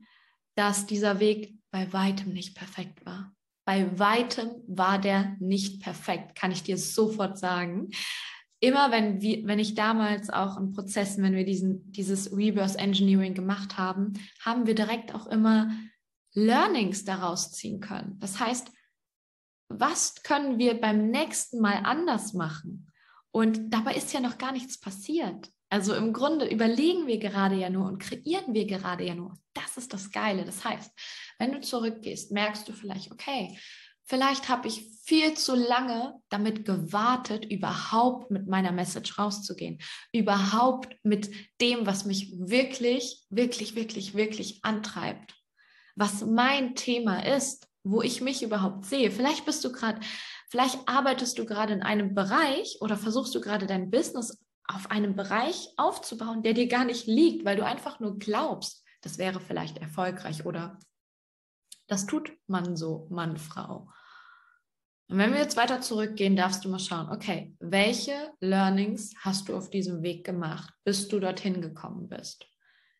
dass 0.55 0.87
dieser 0.87 1.19
Weg 1.19 1.59
bei 1.71 1.91
weitem 1.93 2.33
nicht 2.33 2.55
perfekt 2.55 3.05
war. 3.05 3.35
Bei 3.69 3.99
weitem 3.99 4.49
war 4.65 4.97
der 4.97 5.35
nicht 5.39 5.83
perfekt, 5.83 6.33
kann 6.33 6.49
ich 6.49 6.63
dir 6.63 6.75
sofort 6.75 7.37
sagen. 7.37 7.91
Immer 8.59 8.89
wenn, 8.89 9.21
wir, 9.21 9.45
wenn 9.45 9.59
ich 9.59 9.75
damals 9.75 10.31
auch 10.31 10.57
in 10.57 10.71
Prozessen, 10.71 11.23
wenn 11.23 11.35
wir 11.35 11.45
diesen, 11.45 11.91
dieses 11.91 12.35
Reverse 12.35 12.79
Engineering 12.79 13.35
gemacht 13.35 13.77
haben, 13.77 14.13
haben 14.43 14.65
wir 14.65 14.73
direkt 14.73 15.13
auch 15.13 15.27
immer 15.27 15.69
Learnings 16.33 17.05
daraus 17.05 17.51
ziehen 17.51 17.79
können. 17.79 18.17
Das 18.17 18.39
heißt, 18.39 18.71
was 19.67 20.23
können 20.23 20.57
wir 20.57 20.81
beim 20.81 21.11
nächsten 21.11 21.61
Mal 21.61 21.83
anders 21.83 22.33
machen? 22.33 22.91
Und 23.29 23.71
dabei 23.71 23.93
ist 23.93 24.11
ja 24.13 24.19
noch 24.19 24.39
gar 24.39 24.51
nichts 24.51 24.79
passiert. 24.79 25.51
Also 25.69 25.93
im 25.93 26.13
Grunde 26.13 26.47
überlegen 26.47 27.05
wir 27.05 27.19
gerade 27.19 27.55
ja 27.55 27.69
nur 27.69 27.85
und 27.85 27.99
kreieren 27.99 28.53
wir 28.53 28.65
gerade 28.65 29.05
ja 29.05 29.13
nur. 29.13 29.37
Das 29.53 29.77
ist 29.77 29.93
das 29.93 30.11
Geile. 30.11 30.43
Das 30.43 30.65
heißt, 30.65 30.91
wenn 31.37 31.51
du 31.51 31.61
zurückgehst, 31.61 32.31
merkst 32.31 32.67
du 32.67 32.73
vielleicht, 32.73 33.11
okay, 33.11 33.57
vielleicht 34.03 34.49
habe 34.49 34.67
ich 34.67 34.89
viel 35.03 35.35
zu 35.35 35.55
lange 35.55 36.15
damit 36.29 36.65
gewartet, 36.65 37.45
überhaupt 37.45 38.31
mit 38.31 38.47
meiner 38.47 38.71
Message 38.71 39.19
rauszugehen, 39.19 39.79
überhaupt 40.11 40.95
mit 41.03 41.29
dem, 41.61 41.85
was 41.85 42.05
mich 42.05 42.33
wirklich, 42.39 43.25
wirklich, 43.29 43.75
wirklich, 43.75 44.15
wirklich 44.15 44.59
antreibt, 44.63 45.35
was 45.95 46.25
mein 46.25 46.75
Thema 46.75 47.25
ist, 47.25 47.67
wo 47.83 48.01
ich 48.01 48.21
mich 48.21 48.41
überhaupt 48.41 48.85
sehe. 48.85 49.11
Vielleicht 49.11 49.45
bist 49.45 49.63
du 49.63 49.71
gerade, 49.71 49.99
vielleicht 50.49 50.79
arbeitest 50.87 51.37
du 51.37 51.45
gerade 51.45 51.73
in 51.73 51.83
einem 51.83 52.15
Bereich 52.15 52.77
oder 52.81 52.97
versuchst 52.97 53.33
du 53.35 53.41
gerade 53.41 53.67
dein 53.67 53.91
Business 53.91 54.43
auf 54.69 54.91
einem 54.91 55.15
Bereich 55.15 55.69
aufzubauen, 55.77 56.43
der 56.43 56.53
dir 56.53 56.67
gar 56.67 56.85
nicht 56.85 57.07
liegt, 57.07 57.43
weil 57.43 57.57
du 57.57 57.65
einfach 57.65 57.99
nur 57.99 58.19
glaubst, 58.19 58.85
das 59.01 59.17
wäre 59.17 59.39
vielleicht 59.39 59.79
erfolgreich 59.79 60.45
oder 60.45 60.79
das 61.87 62.05
tut 62.05 62.31
man 62.45 62.75
so, 62.75 63.07
Mann, 63.09 63.37
Frau. 63.37 63.89
Und 65.09 65.17
wenn 65.17 65.33
wir 65.33 65.39
jetzt 65.39 65.57
weiter 65.57 65.81
zurückgehen, 65.81 66.35
darfst 66.35 66.63
du 66.63 66.69
mal 66.69 66.79
schauen, 66.79 67.09
okay, 67.09 67.55
welche 67.59 68.31
Learnings 68.41 69.15
hast 69.21 69.49
du 69.49 69.57
auf 69.57 69.71
diesem 69.71 70.03
Weg 70.03 70.23
gemacht, 70.23 70.71
bis 70.83 71.07
du 71.07 71.19
dorthin 71.19 71.61
gekommen 71.61 72.07
bist? 72.07 72.45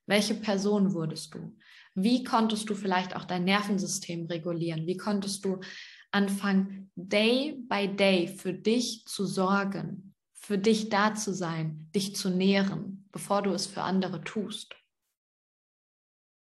Welche 0.08 0.34
Person 0.34 0.94
wurdest 0.96 1.36
du? 1.36 1.56
Wie 1.94 2.24
konntest 2.24 2.68
du 2.68 2.74
vielleicht 2.74 3.16
auch 3.16 3.26
dein 3.26 3.44
Nervensystem 3.44 4.26
regulieren? 4.26 4.88
Wie 4.88 4.98
konntest 4.98 5.46
du 5.46 5.60
anfangen, 6.10 6.92
day 6.96 7.64
by 7.70 7.96
day 7.96 8.28
für 8.28 8.54
dich 8.54 9.06
zu 9.06 9.28
sorgen? 9.28 10.09
Für 10.50 10.58
dich 10.58 10.90
da 10.90 11.14
zu 11.14 11.32
sein, 11.32 11.92
dich 11.94 12.16
zu 12.16 12.32
nähren, 12.32 13.08
bevor 13.12 13.44
du 13.44 13.52
es 13.52 13.68
für 13.68 13.84
andere 13.84 14.24
tust. 14.24 14.76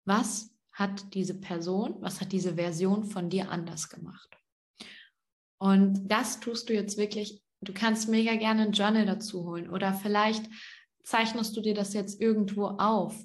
Was 0.04 0.50
hat 0.72 1.14
diese 1.14 1.40
Person, 1.40 1.98
was 2.00 2.20
hat 2.20 2.32
diese 2.32 2.56
Version 2.56 3.04
von 3.04 3.30
dir 3.30 3.52
anders 3.52 3.90
gemacht? 3.90 4.36
Und 5.60 6.08
das 6.08 6.40
tust 6.40 6.70
du 6.70 6.74
jetzt 6.74 6.98
wirklich. 6.98 7.44
Du 7.62 7.72
kannst 7.72 8.10
mega 8.10 8.36
gerne 8.36 8.64
ein 8.64 8.72
Journal 8.72 9.06
dazu 9.06 9.46
holen 9.46 9.70
oder 9.70 9.94
vielleicht 9.94 10.50
zeichnest 11.04 11.56
du 11.56 11.62
dir 11.62 11.76
das 11.76 11.94
jetzt 11.94 12.20
irgendwo 12.20 12.66
auf. 12.66 13.16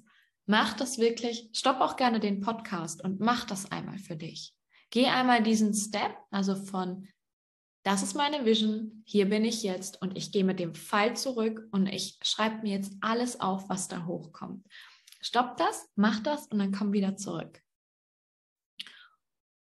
Mach 0.44 0.75
das 0.75 0.98
wirklich, 0.98 1.48
stopp 1.54 1.80
auch 1.80 1.96
gerne 1.96 2.20
den 2.20 2.42
Podcast 2.42 3.02
und 3.02 3.20
mach 3.20 3.46
das 3.46 3.72
einmal 3.72 3.96
für 3.96 4.16
dich. 4.16 4.54
Geh 4.90 5.06
einmal 5.06 5.42
diesen 5.42 5.72
Step, 5.72 6.14
also 6.30 6.54
von 6.54 7.08
das 7.88 8.02
ist 8.02 8.14
meine 8.14 8.45
Vision, 8.45 9.02
hier 9.07 9.30
bin 9.30 9.47
ich 9.47 9.62
jetzt 9.62 10.02
und 10.02 10.14
ich 10.14 10.30
gehe 10.30 10.45
mit 10.45 10.61
dem 10.61 10.75
Pfeil 10.75 11.16
zurück 11.16 11.66
und 11.71 11.87
ich 11.87 12.18
schreibe 12.21 12.61
mir 12.61 12.75
jetzt 12.75 12.92
alles 13.00 13.40
auf, 13.40 13.71
was 13.71 13.88
da 13.88 14.04
hochkommt. 14.04 14.66
Stopp 15.23 15.57
das, 15.57 15.88
mach 15.97 16.21
das 16.21 16.49
und 16.49 16.59
dann 16.59 16.71
komm 16.71 16.92
wieder 16.92 17.16
zurück. 17.16 17.62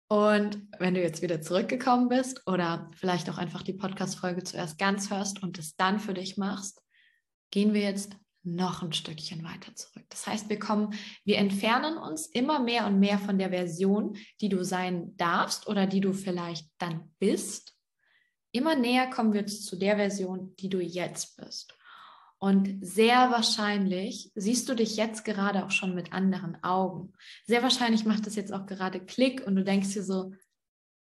Und 0.08 0.60
wenn 0.80 0.94
du 0.94 1.02
jetzt 1.02 1.22
wieder 1.22 1.40
zurückgekommen 1.40 2.08
bist 2.08 2.42
oder 2.48 2.90
vielleicht 2.96 3.30
auch 3.30 3.38
einfach 3.38 3.62
die 3.62 3.74
Podcast-Folge 3.74 4.42
zuerst 4.42 4.76
ganz 4.76 5.08
hörst 5.08 5.40
und 5.44 5.56
es 5.60 5.76
dann 5.76 6.00
für 6.00 6.14
dich 6.14 6.36
machst, 6.36 6.82
gehen 7.52 7.74
wir 7.74 7.82
jetzt 7.82 8.16
noch 8.42 8.82
ein 8.82 8.92
Stückchen 8.92 9.44
weiter 9.44 9.72
zurück. 9.76 10.04
Das 10.08 10.26
heißt, 10.26 10.48
wir 10.48 10.58
kommen, 10.58 10.94
wir 11.24 11.38
entfernen 11.38 11.96
uns 11.96 12.26
immer 12.26 12.58
mehr 12.58 12.88
und 12.88 12.98
mehr 12.98 13.20
von 13.20 13.38
der 13.38 13.50
Version, 13.50 14.16
die 14.40 14.48
du 14.48 14.64
sein 14.64 15.16
darfst 15.16 15.68
oder 15.68 15.86
die 15.86 16.00
du 16.00 16.12
vielleicht 16.12 16.68
dann 16.78 17.14
bist 17.20 17.75
immer 18.56 18.74
näher 18.74 19.08
kommen 19.08 19.32
wir 19.32 19.46
zu 19.46 19.76
der 19.76 19.96
Version, 19.96 20.54
die 20.56 20.68
du 20.68 20.80
jetzt 20.80 21.36
bist. 21.36 21.76
Und 22.38 22.78
sehr 22.84 23.30
wahrscheinlich 23.30 24.30
siehst 24.34 24.68
du 24.68 24.74
dich 24.74 24.96
jetzt 24.96 25.24
gerade 25.24 25.64
auch 25.64 25.70
schon 25.70 25.94
mit 25.94 26.12
anderen 26.12 26.62
Augen. 26.62 27.12
Sehr 27.46 27.62
wahrscheinlich 27.62 28.04
macht 28.04 28.26
das 28.26 28.36
jetzt 28.36 28.52
auch 28.52 28.66
gerade 28.66 29.00
Klick 29.00 29.46
und 29.46 29.56
du 29.56 29.64
denkst 29.64 29.94
dir 29.94 30.02
so, 30.02 30.32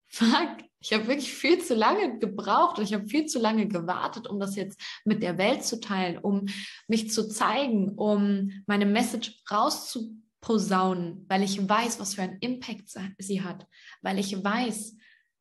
fuck, 0.06 0.58
ich 0.80 0.94
habe 0.94 1.08
wirklich 1.08 1.34
viel 1.34 1.62
zu 1.62 1.76
lange 1.76 2.20
gebraucht 2.20 2.78
und 2.78 2.86
ich 2.86 2.94
habe 2.94 3.08
viel 3.08 3.26
zu 3.26 3.40
lange 3.40 3.68
gewartet, 3.68 4.28
um 4.28 4.40
das 4.40 4.56
jetzt 4.56 4.80
mit 5.04 5.24
der 5.24 5.38
Welt 5.38 5.64
zu 5.64 5.80
teilen, 5.80 6.18
um 6.20 6.46
mich 6.88 7.12
zu 7.12 7.28
zeigen, 7.28 7.90
um 7.96 8.52
meine 8.66 8.86
Message 8.86 9.42
rauszuposaunen, 9.52 11.26
weil 11.28 11.44
ich 11.44 11.68
weiß, 11.68 12.00
was 12.00 12.16
für 12.16 12.22
einen 12.22 12.40
Impact 12.40 12.94
sie 13.18 13.42
hat, 13.42 13.68
weil 14.02 14.20
ich 14.20 14.42
weiß, 14.42 14.96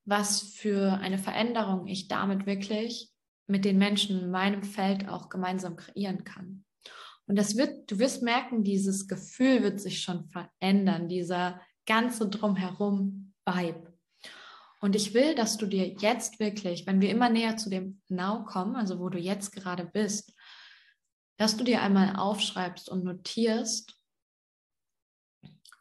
was 0.05 0.43
für 0.43 0.99
eine 1.01 1.19
Veränderung 1.19 1.87
ich 1.87 2.09
damit 2.09 2.47
wirklich 2.47 3.11
mit 3.47 3.65
den 3.65 3.79
Menschen 3.79 4.21
in 4.21 4.31
meinem 4.31 4.63
Feld 4.63 5.09
auch 5.09 5.29
gemeinsam 5.29 5.77
kreieren 5.77 6.25
kann. 6.25 6.65
Und 7.27 7.37
das 7.37 7.57
wird, 7.57 7.91
du 7.91 7.99
wirst 7.99 8.23
merken, 8.23 8.65
dieses 8.65 9.09
Gefühl 9.09 9.63
wird 9.63 9.81
sich 9.81 10.03
schon 10.03 10.29
verändern, 10.29 11.09
dieser 11.09 11.61
ganze 11.87 12.29
drumherum 12.29 13.33
Vibe. 13.47 13.95
Und 14.81 14.95
ich 14.95 15.15
will, 15.15 15.35
dass 15.35 15.57
du 15.57 15.67
dir 15.67 15.87
jetzt 15.87 16.41
wirklich, 16.41 16.87
wenn 16.87 17.01
wir 17.01 17.09
immer 17.09 17.31
näher 17.31 17.57
zu 17.57 17.71
dem 17.71 18.03
Now 18.09 18.45
kommen, 18.45 18.77
also 18.77 18.99
wo 18.99 19.09
du 19.09 19.19
jetzt 19.19 19.53
gerade 19.53 19.87
bist, 19.87 20.35
dass 21.39 21.57
du 21.57 21.65
dir 21.65 21.81
einmal 21.81 22.17
aufschreibst 22.17 22.91
und 22.91 23.05
notierst, 23.05 23.99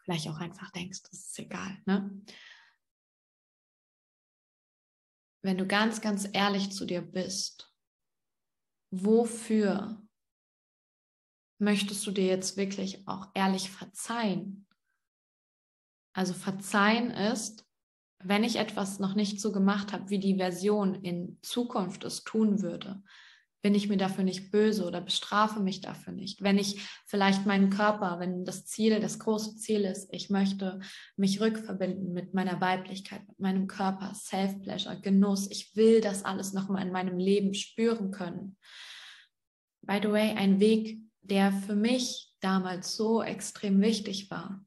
vielleicht 0.04 0.30
auch 0.30 0.40
einfach 0.40 0.72
denkst, 0.72 1.02
das 1.04 1.20
ist 1.20 1.40
egal, 1.40 1.78
ne? 1.86 2.22
Wenn 5.44 5.58
du 5.58 5.68
ganz, 5.68 6.02
ganz 6.02 6.28
ehrlich 6.32 6.72
zu 6.72 6.86
dir 6.86 7.02
bist, 7.02 7.72
wofür 8.92 10.02
möchtest 11.60 12.06
du 12.08 12.12
dir 12.12 12.26
jetzt 12.26 12.58
wirklich 12.58 13.08
auch 13.08 13.28
ehrlich 13.36 13.70
verzeihen? 13.70 14.68
Also 16.16 16.34
verzeihen 16.34 17.12
ist, 17.12 17.68
wenn 18.20 18.44
ich 18.44 18.56
etwas 18.56 19.00
noch 19.00 19.16
nicht 19.16 19.42
so 19.42 19.52
gemacht 19.52 19.92
habe, 19.92 20.10
wie 20.10 20.20
die 20.20 20.38
Version 20.38 20.96
in 20.96 21.40
Zukunft 21.42 22.06
es 22.06 22.24
tun 22.24 22.62
würde, 22.62 23.04
bin 23.64 23.76
ich 23.76 23.88
mir 23.88 23.96
dafür 23.96 24.26
nicht 24.26 24.52
böse 24.52 24.86
oder 24.86 25.00
bestrafe 25.00 25.62
mich 25.62 25.80
dafür 25.80 26.12
nicht. 26.12 26.44
Wenn 26.44 26.58
ich 26.58 26.86
vielleicht 27.06 27.46
meinen 27.46 27.70
Körper, 27.70 28.20
wenn 28.20 28.44
das 28.44 28.66
Ziel, 28.66 29.00
das 29.00 29.20
große 29.20 29.56
Ziel 29.56 29.86
ist, 29.86 30.10
ich 30.12 30.30
möchte 30.30 30.82
mich 31.16 31.40
rückverbinden 31.40 32.12
mit 32.12 32.34
meiner 32.34 32.60
Weiblichkeit, 32.60 33.26
mit 33.26 33.40
meinem 33.40 33.68
Körper, 33.68 34.14
Self-Pleasure, 34.14 35.00
Genuss, 35.00 35.50
ich 35.50 35.78
will 35.78 36.02
das 36.02 36.26
alles 36.26 36.52
nochmal 36.52 36.86
in 36.86 36.92
meinem 36.92 37.18
Leben 37.18 37.54
spüren 37.54 38.12
können. 38.12 38.58
By 39.82 40.00
the 40.04 40.12
way, 40.12 40.32
ein 40.36 40.60
Weg, 40.60 41.00
der 41.22 41.54
für 41.54 41.76
mich 41.76 42.34
damals 42.42 42.98
so 42.98 43.24
extrem 43.24 43.80
wichtig 43.80 44.30
war. 44.30 44.64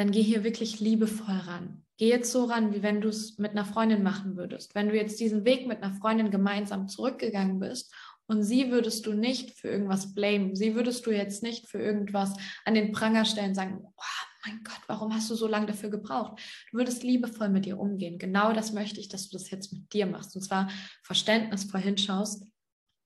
Dann 0.00 0.12
geh 0.12 0.22
hier 0.22 0.44
wirklich 0.44 0.80
liebevoll 0.80 1.36
ran. 1.46 1.84
Geh 1.98 2.08
jetzt 2.08 2.32
so 2.32 2.44
ran, 2.44 2.72
wie 2.72 2.82
wenn 2.82 3.02
du 3.02 3.10
es 3.10 3.36
mit 3.36 3.50
einer 3.50 3.66
Freundin 3.66 4.02
machen 4.02 4.34
würdest. 4.34 4.74
Wenn 4.74 4.88
du 4.88 4.96
jetzt 4.96 5.20
diesen 5.20 5.44
Weg 5.44 5.66
mit 5.66 5.82
einer 5.82 5.92
Freundin 5.92 6.30
gemeinsam 6.30 6.88
zurückgegangen 6.88 7.60
bist 7.60 7.94
und 8.26 8.42
sie 8.42 8.70
würdest 8.70 9.04
du 9.04 9.12
nicht 9.12 9.58
für 9.58 9.68
irgendwas 9.68 10.14
blamen, 10.14 10.56
sie 10.56 10.74
würdest 10.74 11.04
du 11.04 11.10
jetzt 11.10 11.42
nicht 11.42 11.68
für 11.68 11.82
irgendwas 11.82 12.32
an 12.64 12.72
den 12.72 12.92
Pranger 12.92 13.26
stellen, 13.26 13.54
sagen, 13.54 13.80
oh 13.84 14.02
mein 14.46 14.64
Gott, 14.64 14.80
warum 14.86 15.14
hast 15.14 15.28
du 15.28 15.34
so 15.34 15.46
lange 15.46 15.66
dafür 15.66 15.90
gebraucht? 15.90 16.40
Du 16.70 16.78
würdest 16.78 17.02
liebevoll 17.02 17.50
mit 17.50 17.66
ihr 17.66 17.78
umgehen. 17.78 18.18
Genau 18.18 18.54
das 18.54 18.72
möchte 18.72 19.00
ich, 19.00 19.08
dass 19.08 19.28
du 19.28 19.36
das 19.36 19.50
jetzt 19.50 19.70
mit 19.70 19.92
dir 19.92 20.06
machst. 20.06 20.34
Und 20.34 20.40
zwar 20.40 20.70
verständnisvoll 21.02 21.82
hinschaust, 21.82 22.46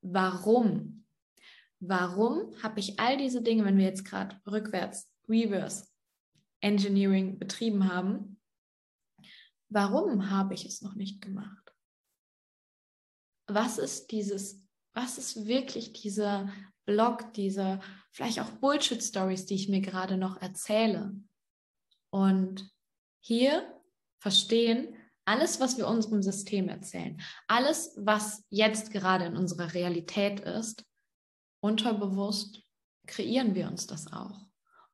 warum? 0.01 1.07
Warum 1.81 2.55
habe 2.63 2.79
ich 2.79 3.01
all 3.01 3.17
diese 3.17 3.43
Dinge, 3.43 3.65
wenn 3.65 3.79
wir 3.79 3.85
jetzt 3.85 4.05
gerade 4.05 4.41
rückwärts, 4.47 5.11
reverse 5.29 5.87
Engineering 6.65 7.39
betrieben 7.39 7.93
haben, 7.93 8.41
warum 9.69 10.31
habe 10.31 10.55
ich 10.55 10.65
es 10.65 10.83
noch 10.83 10.95
nicht 10.95 11.21
gemacht? 11.21 11.75
Was 13.47 13.79
ist 13.79 14.11
dieses, 14.11 14.65
was 14.95 15.19
ist 15.19 15.47
wirklich 15.47 15.93
dieser 15.93 16.51
Blog, 16.87 17.33
diese 17.35 17.81
vielleicht 18.11 18.41
auch 18.41 18.51
Bullshit-Stories, 18.51 19.47
die 19.47 19.55
ich 19.55 19.69
mir 19.69 19.81
gerade 19.81 20.17
noch 20.17 20.41
erzähle? 20.41 21.15
Und 22.11 22.71
hier 23.21 23.81
verstehen, 24.21 24.97
alles, 25.27 25.61
was 25.61 25.77
wir 25.77 25.89
unserem 25.89 26.23
System 26.23 26.69
erzählen, 26.69 27.21
alles, 27.47 27.95
was 27.99 28.45
jetzt 28.51 28.91
gerade 28.91 29.27
in 29.27 29.37
unserer 29.37 29.75
Realität 29.75 30.41
ist, 30.41 30.85
unterbewusst 31.63 32.63
kreieren 33.07 33.55
wir 33.55 33.69
uns 33.69 33.87
das 33.87 34.13
auch. 34.13 34.44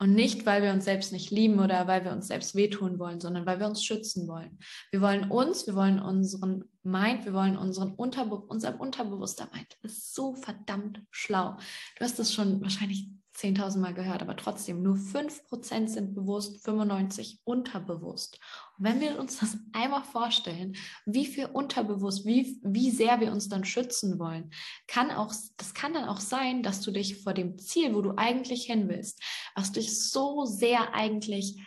Und 0.02 0.14
nicht, 0.14 0.46
weil 0.46 0.62
wir 0.62 0.72
uns 0.72 0.86
selbst 0.86 1.12
nicht 1.12 1.30
lieben 1.30 1.60
oder 1.60 1.86
weil 1.86 2.04
wir 2.04 2.12
uns 2.12 2.28
selbst 2.28 2.54
wehtun 2.54 2.98
wollen, 2.98 3.20
sondern 3.20 3.44
weil 3.44 3.60
wir 3.60 3.66
uns 3.66 3.84
schützen 3.84 4.26
wollen. 4.28 4.58
Wir 4.90 5.02
wollen 5.02 5.30
uns, 5.30 5.66
wir 5.66 5.74
wollen 5.74 6.00
unseren 6.00 6.64
Mind, 6.82 7.26
wir 7.26 7.34
wollen 7.34 7.58
unseren 7.58 7.92
Unterbe 7.92 8.36
unser 8.36 8.80
unterbewusster 8.80 9.50
Mind. 9.52 9.76
Das 9.82 9.92
ist 9.92 10.14
so 10.14 10.34
verdammt 10.34 11.02
schlau. 11.10 11.58
Du 11.98 12.04
hast 12.04 12.18
das 12.18 12.32
schon 12.32 12.62
wahrscheinlich 12.62 13.10
10.000 13.36 13.78
Mal 13.78 13.94
gehört, 13.94 14.22
aber 14.22 14.36
trotzdem 14.36 14.82
nur 14.82 14.96
5% 14.96 15.88
sind 15.88 16.14
bewusst, 16.14 16.66
95% 16.66 17.38
unterbewusst. 17.44 18.38
Und 18.76 18.84
wenn 18.84 19.00
wir 19.00 19.18
uns 19.18 19.38
das 19.38 19.56
einmal 19.72 20.02
vorstellen, 20.02 20.76
wie 21.06 21.26
viel 21.26 21.46
unterbewusst, 21.46 22.26
wie, 22.26 22.60
wie 22.62 22.90
sehr 22.90 23.20
wir 23.20 23.32
uns 23.32 23.48
dann 23.48 23.64
schützen 23.64 24.18
wollen, 24.18 24.50
kann 24.86 25.10
auch, 25.10 25.32
das 25.56 25.74
kann 25.74 25.94
dann 25.94 26.08
auch 26.08 26.20
sein, 26.20 26.62
dass 26.62 26.80
du 26.80 26.90
dich 26.90 27.22
vor 27.22 27.32
dem 27.32 27.58
Ziel, 27.58 27.94
wo 27.94 28.02
du 28.02 28.14
eigentlich 28.16 28.64
hin 28.64 28.88
willst, 28.88 29.22
was 29.54 29.72
dich 29.72 30.10
so 30.10 30.44
sehr 30.44 30.94
eigentlich, 30.94 31.60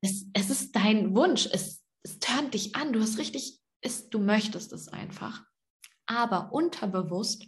es, 0.00 0.26
es 0.32 0.50
ist 0.50 0.76
dein 0.76 1.14
Wunsch, 1.16 1.48
es, 1.52 1.82
es 2.02 2.20
turnt 2.20 2.54
dich 2.54 2.76
an, 2.76 2.92
du 2.92 3.00
hast 3.00 3.18
richtig, 3.18 3.60
es, 3.80 4.08
du 4.08 4.20
möchtest 4.20 4.72
es 4.72 4.88
einfach. 4.88 5.42
Aber 6.06 6.52
unterbewusst 6.52 7.44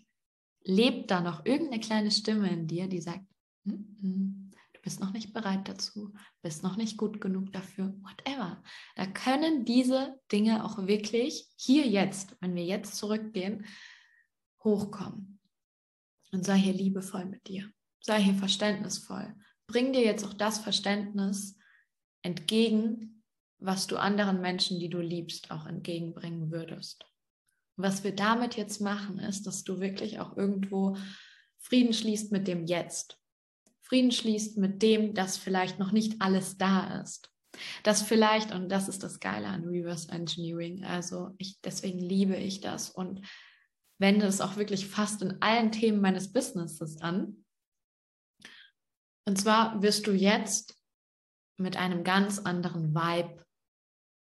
lebt 0.63 1.11
da 1.11 1.21
noch 1.21 1.45
irgendeine 1.45 1.81
kleine 1.81 2.11
Stimme 2.11 2.51
in 2.51 2.67
dir, 2.67 2.89
die 2.89 3.01
sagt, 3.01 3.25
du 3.65 4.81
bist 4.83 5.01
noch 5.01 5.13
nicht 5.13 5.33
bereit 5.33 5.69
dazu, 5.69 6.15
bist 6.43 6.63
noch 6.63 6.77
nicht 6.77 6.97
gut 6.97 7.21
genug 7.21 7.53
dafür, 7.53 7.95
whatever. 8.03 8.63
Da 8.97 9.07
können 9.07 9.65
diese 9.65 10.19
Dinge 10.33 10.65
auch 10.65 10.87
wirklich 10.87 11.49
hier 11.57 11.87
jetzt, 11.87 12.37
wenn 12.41 12.55
wir 12.55 12.65
jetzt 12.65 12.97
zurückgehen, 12.97 13.67
hochkommen. 14.63 15.41
Und 16.33 16.45
sei 16.45 16.59
hier 16.59 16.75
liebevoll 16.75 17.25
mit 17.25 17.49
dir, 17.49 17.69
sei 18.01 18.23
hier 18.23 18.35
verständnisvoll. 18.35 19.35
Bring 19.67 19.93
dir 19.93 20.05
jetzt 20.05 20.25
auch 20.25 20.35
das 20.35 20.59
Verständnis 20.59 21.59
entgegen, 22.23 23.25
was 23.59 23.87
du 23.87 23.97
anderen 23.97 24.41
Menschen, 24.41 24.79
die 24.79 24.89
du 24.89 25.01
liebst, 25.01 25.51
auch 25.51 25.67
entgegenbringen 25.67 26.51
würdest 26.51 27.10
was 27.83 28.05
wir 28.05 28.15
damit 28.15 28.57
jetzt 28.57 28.81
machen, 28.81 29.19
ist, 29.19 29.47
dass 29.47 29.65
du 29.65 29.81
wirklich 29.81 30.21
auch 30.21 30.37
irgendwo 30.37 30.97
Frieden 31.59 31.93
schließt 31.93 32.33
mit 32.33 32.49
dem 32.49 32.67
Jetzt. 32.67 33.19
Frieden 33.81 34.13
schließt 34.13 34.59
mit 34.59 34.83
dem, 34.83 35.15
dass 35.15 35.37
vielleicht 35.37 35.79
noch 35.79 35.93
nicht 35.93 36.21
alles 36.21 36.57
da 36.59 37.01
ist. 37.01 37.31
Das 37.83 38.03
vielleicht, 38.03 38.53
und 38.53 38.69
das 38.69 38.89
ist 38.89 39.03
das 39.03 39.21
Geile 39.21 39.49
an 39.49 39.65
Reverse 39.65 40.11
Engineering, 40.11 40.85
also 40.85 41.31
ich, 41.39 41.61
deswegen 41.63 41.99
liebe 41.99 42.37
ich 42.37 42.61
das 42.61 42.91
und 42.91 43.27
wende 43.99 44.27
es 44.27 44.41
auch 44.41 44.57
wirklich 44.57 44.87
fast 44.87 45.23
in 45.23 45.43
allen 45.43 45.73
Themen 45.73 46.01
meines 46.01 46.33
Businesses 46.33 47.01
an. 47.03 47.45
Und 49.27 49.39
zwar 49.39 49.83
wirst 49.83 50.07
du 50.07 50.13
jetzt 50.13 50.77
mit 51.59 51.77
einem 51.77 52.05
ganz 52.05 52.39
anderen 52.39 52.95
Vibe 52.95 53.45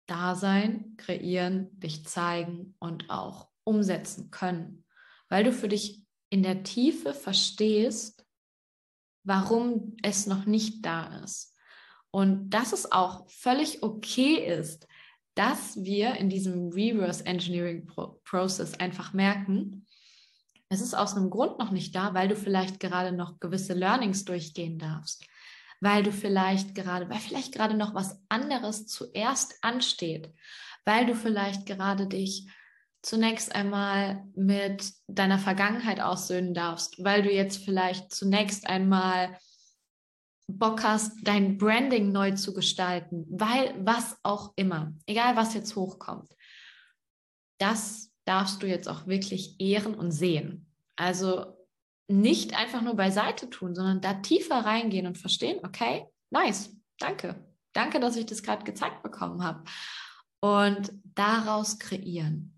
Dasein 0.08 0.96
kreieren, 0.98 1.80
dich 1.80 2.06
zeigen 2.06 2.76
und 2.80 3.10
auch 3.10 3.50
umsetzen 3.64 4.32
können, 4.32 4.86
weil 5.30 5.44
du 5.44 5.52
für 5.52 5.68
dich 5.68 6.04
in 6.30 6.44
der 6.44 6.64
Tiefe 6.64 7.14
verstehst, 7.14 8.26
warum 9.24 9.96
es 10.02 10.26
noch 10.26 10.46
nicht 10.46 10.86
da 10.86 11.22
ist. 11.24 11.54
Und 12.12 12.50
dass 12.50 12.74
es 12.74 12.92
auch 12.92 13.30
völlig 13.30 13.84
okay 13.84 14.36
ist, 14.36 14.88
dass 15.36 15.84
wir 15.84 16.16
in 16.16 16.30
diesem 16.30 16.70
Reverse 16.70 17.26
Engineering 17.26 17.86
Pro 17.86 18.20
Process 18.24 18.74
einfach 18.76 19.14
merken, 19.14 19.86
es 20.70 20.82
ist 20.82 20.96
aus 20.96 21.16
einem 21.16 21.30
Grund 21.30 21.60
noch 21.60 21.72
nicht 21.72 21.96
da, 21.96 22.14
weil 22.14 22.28
du 22.28 22.36
vielleicht 22.36 22.80
gerade 22.80 23.16
noch 23.16 23.40
gewisse 23.40 23.74
Learnings 23.74 24.26
durchgehen 24.26 24.80
darfst 24.80 25.24
weil 25.80 26.04
du 26.04 26.12
vielleicht 26.12 26.76
gerade, 26.76 27.10
weil 27.10 27.20
vielleicht 27.20 27.54
gerade 27.54 27.76
noch 27.76 27.94
was 27.94 28.20
anderes 28.30 28.88
zuerst 28.88 29.56
ansteht, 29.62 30.34
weil 30.86 31.06
du 31.06 31.16
vielleicht 31.16 31.66
gerade 31.66 32.08
dich 32.08 32.48
zunächst 33.02 33.54
einmal 33.56 34.26
mit 34.36 34.92
deiner 35.08 35.40
Vergangenheit 35.40 36.02
aussöhnen 36.02 36.54
darfst, 36.54 37.04
weil 37.04 37.24
du 37.24 37.32
jetzt 37.32 37.64
vielleicht 37.64 38.14
zunächst 38.14 38.68
einmal 38.68 39.38
Bock 40.48 40.84
hast, 40.84 41.12
dein 41.24 41.58
Branding 41.58 42.12
neu 42.12 42.32
zu 42.32 42.54
gestalten, 42.54 43.26
weil 43.30 43.76
was 43.80 44.18
auch 44.24 44.54
immer, 44.56 44.94
egal 45.06 45.36
was 45.36 45.54
jetzt 45.54 45.76
hochkommt, 45.76 46.34
das 47.60 48.12
darfst 48.26 48.64
du 48.64 48.68
jetzt 48.68 48.88
auch 48.88 49.08
wirklich 49.08 49.60
ehren 49.60 49.94
und 49.94 50.12
sehen. 50.12 50.74
Also 50.96 51.57
nicht 52.08 52.58
einfach 52.58 52.82
nur 52.82 52.96
beiseite 52.96 53.50
tun, 53.50 53.76
sondern 53.76 54.02
da 54.02 54.16
tiefer 54.16 54.66
reingehen 54.66 55.08
und 55.08 55.18
verstehen, 55.18 55.60
okay, 55.64 56.06
nice, 56.30 56.76
danke. 57.00 57.36
Danke, 57.74 58.00
dass 58.00 58.16
ich 58.16 58.26
das 58.26 58.44
gerade 58.44 58.64
gezeigt 58.64 59.04
bekommen 59.04 59.44
habe. 59.44 59.64
Und 60.40 60.94
daraus 61.04 61.80
kreieren. 61.80 62.54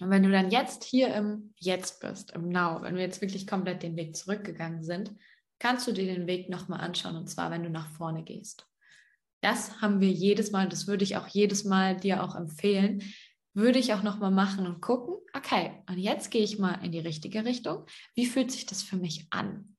Und 0.00 0.10
wenn 0.10 0.22
du 0.22 0.30
dann 0.30 0.50
jetzt 0.50 0.84
hier 0.84 1.14
im 1.14 1.52
Jetzt 1.58 2.00
bist, 2.00 2.30
im 2.32 2.48
Now, 2.48 2.82
wenn 2.82 2.94
wir 2.94 3.02
jetzt 3.02 3.20
wirklich 3.20 3.46
komplett 3.46 3.82
den 3.82 3.96
Weg 3.96 4.16
zurückgegangen 4.16 4.84
sind, 4.84 5.12
kannst 5.58 5.86
du 5.86 5.92
dir 5.92 6.06
den 6.06 6.26
Weg 6.26 6.48
nochmal 6.48 6.80
anschauen 6.80 7.16
und 7.16 7.28
zwar, 7.28 7.50
wenn 7.50 7.64
du 7.64 7.70
nach 7.70 7.88
vorne 7.90 8.22
gehst. 8.22 8.66
Das 9.40 9.80
haben 9.80 10.00
wir 10.00 10.10
jedes 10.10 10.50
Mal, 10.50 10.68
das 10.68 10.86
würde 10.86 11.04
ich 11.04 11.16
auch 11.16 11.26
jedes 11.28 11.64
Mal 11.64 11.96
dir 11.96 12.22
auch 12.22 12.34
empfehlen, 12.34 13.02
würde 13.58 13.78
ich 13.78 13.92
auch 13.92 14.02
noch 14.02 14.18
mal 14.18 14.30
machen 14.30 14.66
und 14.66 14.80
gucken, 14.80 15.16
okay, 15.34 15.82
und 15.88 15.98
jetzt 15.98 16.30
gehe 16.30 16.42
ich 16.44 16.58
mal 16.58 16.74
in 16.84 16.92
die 16.92 17.00
richtige 17.00 17.44
Richtung. 17.44 17.84
Wie 18.14 18.26
fühlt 18.26 18.52
sich 18.52 18.66
das 18.66 18.82
für 18.82 18.96
mich 18.96 19.26
an? 19.30 19.76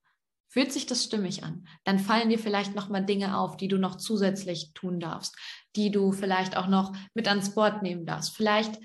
Fühlt 0.49 0.73
sich 0.73 0.85
das 0.85 1.03
stimmig 1.03 1.43
an? 1.43 1.67
Dann 1.85 1.99
fallen 1.99 2.29
dir 2.29 2.39
vielleicht 2.39 2.75
noch 2.75 2.89
mal 2.89 3.05
Dinge 3.05 3.37
auf, 3.37 3.55
die 3.55 3.67
du 3.67 3.77
noch 3.77 3.95
zusätzlich 3.95 4.73
tun 4.73 4.99
darfst, 4.99 5.35
die 5.75 5.91
du 5.91 6.11
vielleicht 6.11 6.57
auch 6.57 6.67
noch 6.67 6.93
mit 7.13 7.27
ans 7.27 7.55
Board 7.55 7.81
nehmen 7.81 8.05
darfst. 8.05 8.35
Vielleicht 8.35 8.79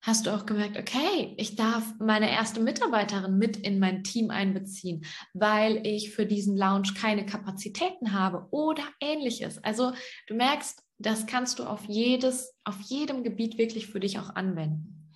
hast 0.00 0.26
du 0.26 0.30
auch 0.30 0.46
gemerkt, 0.46 0.76
okay, 0.76 1.34
ich 1.36 1.54
darf 1.56 1.94
meine 1.98 2.30
erste 2.30 2.60
Mitarbeiterin 2.60 3.36
mit 3.36 3.56
in 3.56 3.78
mein 3.78 4.02
Team 4.02 4.30
einbeziehen, 4.30 5.04
weil 5.34 5.86
ich 5.86 6.10
für 6.10 6.26
diesen 6.26 6.56
Lounge 6.56 6.94
keine 6.96 7.26
Kapazitäten 7.26 8.12
habe 8.12 8.48
oder 8.50 8.82
ähnliches. 9.00 9.62
Also 9.62 9.92
du 10.26 10.34
merkst, 10.34 10.82
das 11.06 11.26
kannst 11.26 11.58
du 11.58 11.64
auf 11.64 11.84
jedes, 11.86 12.54
auf 12.64 12.80
jedem 12.82 13.22
Gebiet 13.24 13.58
wirklich 13.58 13.86
für 13.88 14.00
dich 14.00 14.18
auch 14.18 14.30
anwenden. 14.30 15.10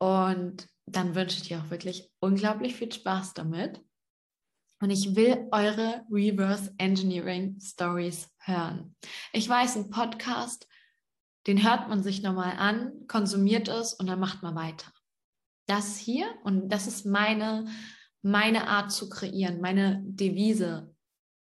Und 0.00 0.68
dann 0.86 1.14
wünsche 1.14 1.38
ich 1.38 1.48
dir 1.48 1.58
auch 1.60 1.70
wirklich 1.70 2.10
unglaublich 2.20 2.76
viel 2.76 2.90
Spaß 2.90 3.34
damit. 3.34 3.82
Und 4.80 4.90
ich 4.90 5.16
will 5.16 5.48
eure 5.50 6.04
Reverse 6.10 6.72
Engineering 6.78 7.58
Stories 7.60 8.30
hören. 8.38 8.94
Ich 9.32 9.48
weiß, 9.48 9.76
ein 9.76 9.90
Podcast, 9.90 10.68
den 11.46 11.62
hört 11.64 11.88
man 11.88 12.02
sich 12.02 12.22
nochmal 12.22 12.56
an, 12.56 12.92
konsumiert 13.08 13.68
es 13.68 13.92
und 13.92 14.06
dann 14.06 14.20
macht 14.20 14.42
man 14.42 14.54
weiter. 14.54 14.92
Das 15.66 15.98
hier, 15.98 16.32
und 16.44 16.68
das 16.68 16.86
ist 16.86 17.04
meine, 17.06 17.66
meine 18.22 18.68
Art 18.68 18.92
zu 18.92 19.08
kreieren, 19.08 19.60
meine 19.60 20.00
Devise, 20.04 20.94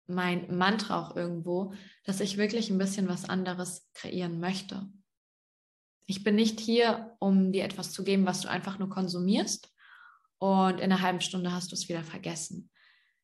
mein 0.08 0.56
Mantra 0.58 1.02
auch 1.02 1.16
irgendwo, 1.16 1.74
dass 2.04 2.20
ich 2.20 2.38
wirklich 2.38 2.70
ein 2.70 2.78
bisschen 2.78 3.08
was 3.08 3.28
anderes 3.28 3.90
kreieren 3.94 4.40
möchte. 4.40 4.88
Ich 6.06 6.24
bin 6.24 6.36
nicht 6.36 6.60
hier, 6.60 7.16
um 7.20 7.52
dir 7.52 7.66
etwas 7.66 7.92
zu 7.92 8.04
geben, 8.04 8.26
was 8.26 8.42
du 8.42 8.50
einfach 8.50 8.80
nur 8.80 8.90
konsumierst 8.90 9.74
und 10.40 10.80
in 10.80 10.92
einer 10.92 11.02
halben 11.02 11.22
Stunde 11.22 11.52
hast 11.52 11.72
du 11.72 11.76
es 11.76 11.90
wieder 11.90 12.04
vergessen. 12.04 12.70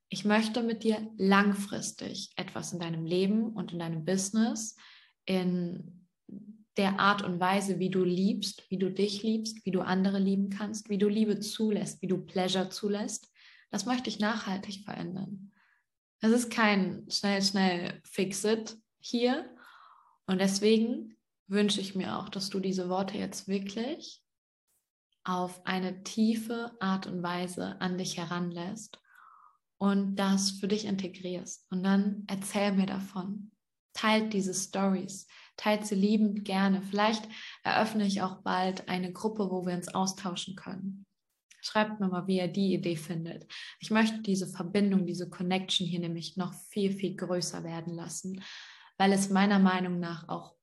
Ich 0.10 0.26
möchte 0.26 0.62
mit 0.62 0.84
dir 0.84 1.10
langfristig 1.18 2.34
etwas 2.36 2.74
in 2.74 2.80
deinem 2.80 3.06
Leben 3.06 3.54
und 3.54 3.72
in 3.72 3.80
deinem 3.80 4.06
Business, 4.06 4.76
in 5.26 6.08
der 6.78 7.00
Art 7.00 7.22
und 7.22 7.40
Weise, 7.40 7.80
wie 7.80 7.90
du 7.90 8.04
liebst, 8.04 8.70
wie 8.70 8.78
du 8.78 8.92
dich 8.92 9.24
liebst, 9.24 9.66
wie 9.66 9.72
du 9.72 9.82
andere 9.82 10.20
lieben 10.20 10.50
kannst, 10.50 10.90
wie 10.90 10.98
du 10.98 11.08
Liebe 11.08 11.40
zulässt, 11.40 12.02
wie 12.02 12.08
du 12.08 12.18
Pleasure 12.18 12.70
zulässt, 12.70 13.32
das 13.72 13.86
möchte 13.86 14.10
ich 14.10 14.20
nachhaltig 14.20 14.84
verändern. 14.84 15.53
Es 16.24 16.32
ist 16.32 16.50
kein 16.50 17.06
schnell, 17.10 17.42
schnell 17.42 18.02
Fix-it 18.06 18.78
hier. 19.02 19.54
Und 20.26 20.40
deswegen 20.40 21.18
wünsche 21.48 21.82
ich 21.82 21.96
mir 21.96 22.18
auch, 22.18 22.30
dass 22.30 22.50
du 22.50 22.62
diese 22.62 22.88
Worte 22.88 23.18
jetzt 23.18 23.50
wirklich 23.50 24.24
auf 25.26 25.66
eine 25.66 26.02
tiefe 26.04 26.72
Art 26.80 27.08
und 27.08 27.24
Weise 27.24 27.76
an 27.82 27.98
dich 27.98 28.18
heranlässt 28.18 29.02
und 29.78 30.16
das 30.16 30.52
für 30.52 30.70
dich 30.70 30.86
integrierst. 30.86 31.68
Und 31.70 31.84
dann 31.84 32.24
erzähl 32.28 32.72
mir 32.72 32.86
davon. 32.86 33.52
Teilt 33.92 34.32
diese 34.32 34.54
Stories, 34.54 35.28
teilt 35.58 35.86
sie 35.86 35.96
liebend 35.96 36.46
gerne. 36.46 36.82
Vielleicht 36.84 37.28
eröffne 37.64 38.06
ich 38.06 38.22
auch 38.22 38.38
bald 38.44 38.88
eine 38.88 39.12
Gruppe, 39.12 39.52
wo 39.52 39.66
wir 39.66 39.76
uns 39.76 39.94
austauschen 39.94 40.56
können. 40.56 41.06
Schreibt 41.66 42.02
mir 42.02 42.10
mal, 42.10 42.28
wie 42.28 42.40
ihr 42.40 42.50
die 42.50 42.74
Idee 42.74 42.98
findet. 42.98 43.50
Ich 43.80 43.90
möchte 43.90 44.22
diese 44.22 44.48
Verbindung, 44.48 45.06
diese 45.06 45.30
Connection 45.30 45.88
hier 45.88 46.02
nämlich 46.02 46.36
noch 46.36 46.54
viel, 46.70 46.92
viel 46.92 47.16
größer 47.16 47.64
werden 47.64 47.94
lassen, 47.94 48.44
weil 48.98 49.14
es 49.14 49.30
meiner 49.30 49.60
Meinung 49.60 49.98
nach 50.00 50.28
auch 50.28 50.56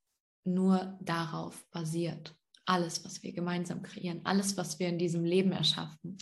nur 0.44 0.98
darauf 1.00 1.66
basiert. 1.70 2.36
Alles, 2.66 3.02
was 3.02 3.22
wir 3.22 3.32
gemeinsam 3.32 3.82
kreieren, 3.82 4.20
alles, 4.24 4.58
was 4.58 4.78
wir 4.78 4.88
in 4.88 4.98
diesem 4.98 5.24
Leben 5.24 5.52
erschaffen. 5.52 6.18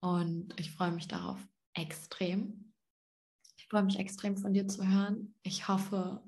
Und 0.00 0.52
ich 0.58 0.72
freue 0.72 0.90
mich 0.90 1.06
darauf 1.06 1.38
extrem. 1.72 2.72
Ich 3.56 3.68
freue 3.68 3.84
mich 3.84 4.00
extrem 4.00 4.36
von 4.36 4.52
dir 4.52 4.66
zu 4.66 4.84
hören. 4.84 5.34
Ich 5.44 5.68
hoffe, 5.68 6.24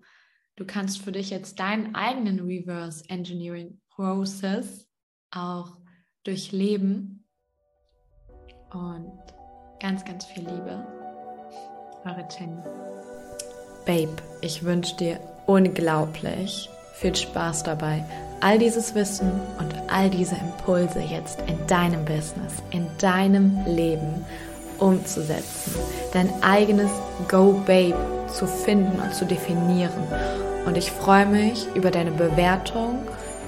du 0.54 0.64
kannst 0.64 1.00
für 1.00 1.12
dich 1.12 1.30
jetzt 1.30 1.58
deinen 1.58 1.96
eigenen 1.96 2.38
Reverse 2.38 3.04
Engineering 3.08 3.80
Process 3.90 4.88
auch 5.32 5.80
durchleben 6.22 7.17
und 8.72 9.28
Ganz, 9.80 10.04
ganz 10.04 10.24
viel 10.24 10.42
Liebe. 10.42 10.84
Eure 12.04 12.24
Jenny. 12.36 12.58
Babe, 13.86 14.16
ich 14.40 14.64
wünsche 14.64 14.96
dir 14.96 15.20
unglaublich 15.46 16.68
viel 16.94 17.14
Spaß 17.14 17.62
dabei, 17.62 18.04
all 18.40 18.58
dieses 18.58 18.96
Wissen 18.96 19.30
und 19.60 19.72
all 19.88 20.10
diese 20.10 20.34
Impulse 20.34 20.98
jetzt 20.98 21.40
in 21.42 21.64
deinem 21.68 22.04
Business, 22.04 22.54
in 22.72 22.88
deinem 22.98 23.64
Leben 23.66 24.24
umzusetzen, 24.78 25.76
dein 26.12 26.28
eigenes 26.42 26.90
Go 27.28 27.52
Babe 27.64 27.96
zu 28.26 28.48
finden 28.48 29.00
und 29.00 29.14
zu 29.14 29.24
definieren. 29.26 30.02
Und 30.66 30.76
ich 30.76 30.90
freue 30.90 31.26
mich 31.26 31.68
über 31.76 31.92
deine 31.92 32.10
Bewertung 32.10 32.98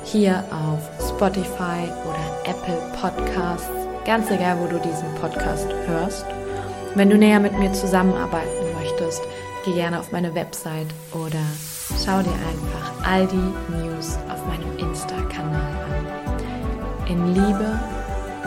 hier 0.04 0.44
auf 0.52 1.09
Spotify 1.09 1.88
oder 2.04 2.50
Apple 2.50 2.78
Podcasts, 3.00 3.89
ganz 4.05 4.31
egal, 4.31 4.59
wo 4.61 4.67
du 4.67 4.79
diesen 4.79 5.15
Podcast 5.21 5.67
hörst. 5.87 6.27
Wenn 6.95 7.11
du 7.11 7.17
näher 7.17 7.41
mit 7.41 7.59
mir 7.59 7.73
zusammenarbeiten 7.73 8.75
möchtest, 8.79 9.23
geh 9.65 9.73
gerne 9.73 9.99
auf 9.99 10.13
meine 10.13 10.35
Website 10.35 10.89
oder 11.13 11.43
schau 12.05 12.21
dir 12.23 12.33
einfach 12.33 13.09
all 13.09 13.27
die 13.27 13.37
News 13.77 14.19
auf 14.29 14.45
meinem 14.47 14.77
Insta-Kanal 14.79 15.73
an. 15.85 17.07
In 17.09 17.35
Liebe, 17.35 17.79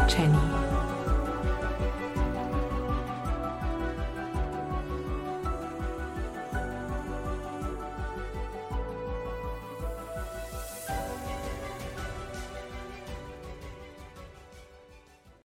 Jenny. 0.08 0.73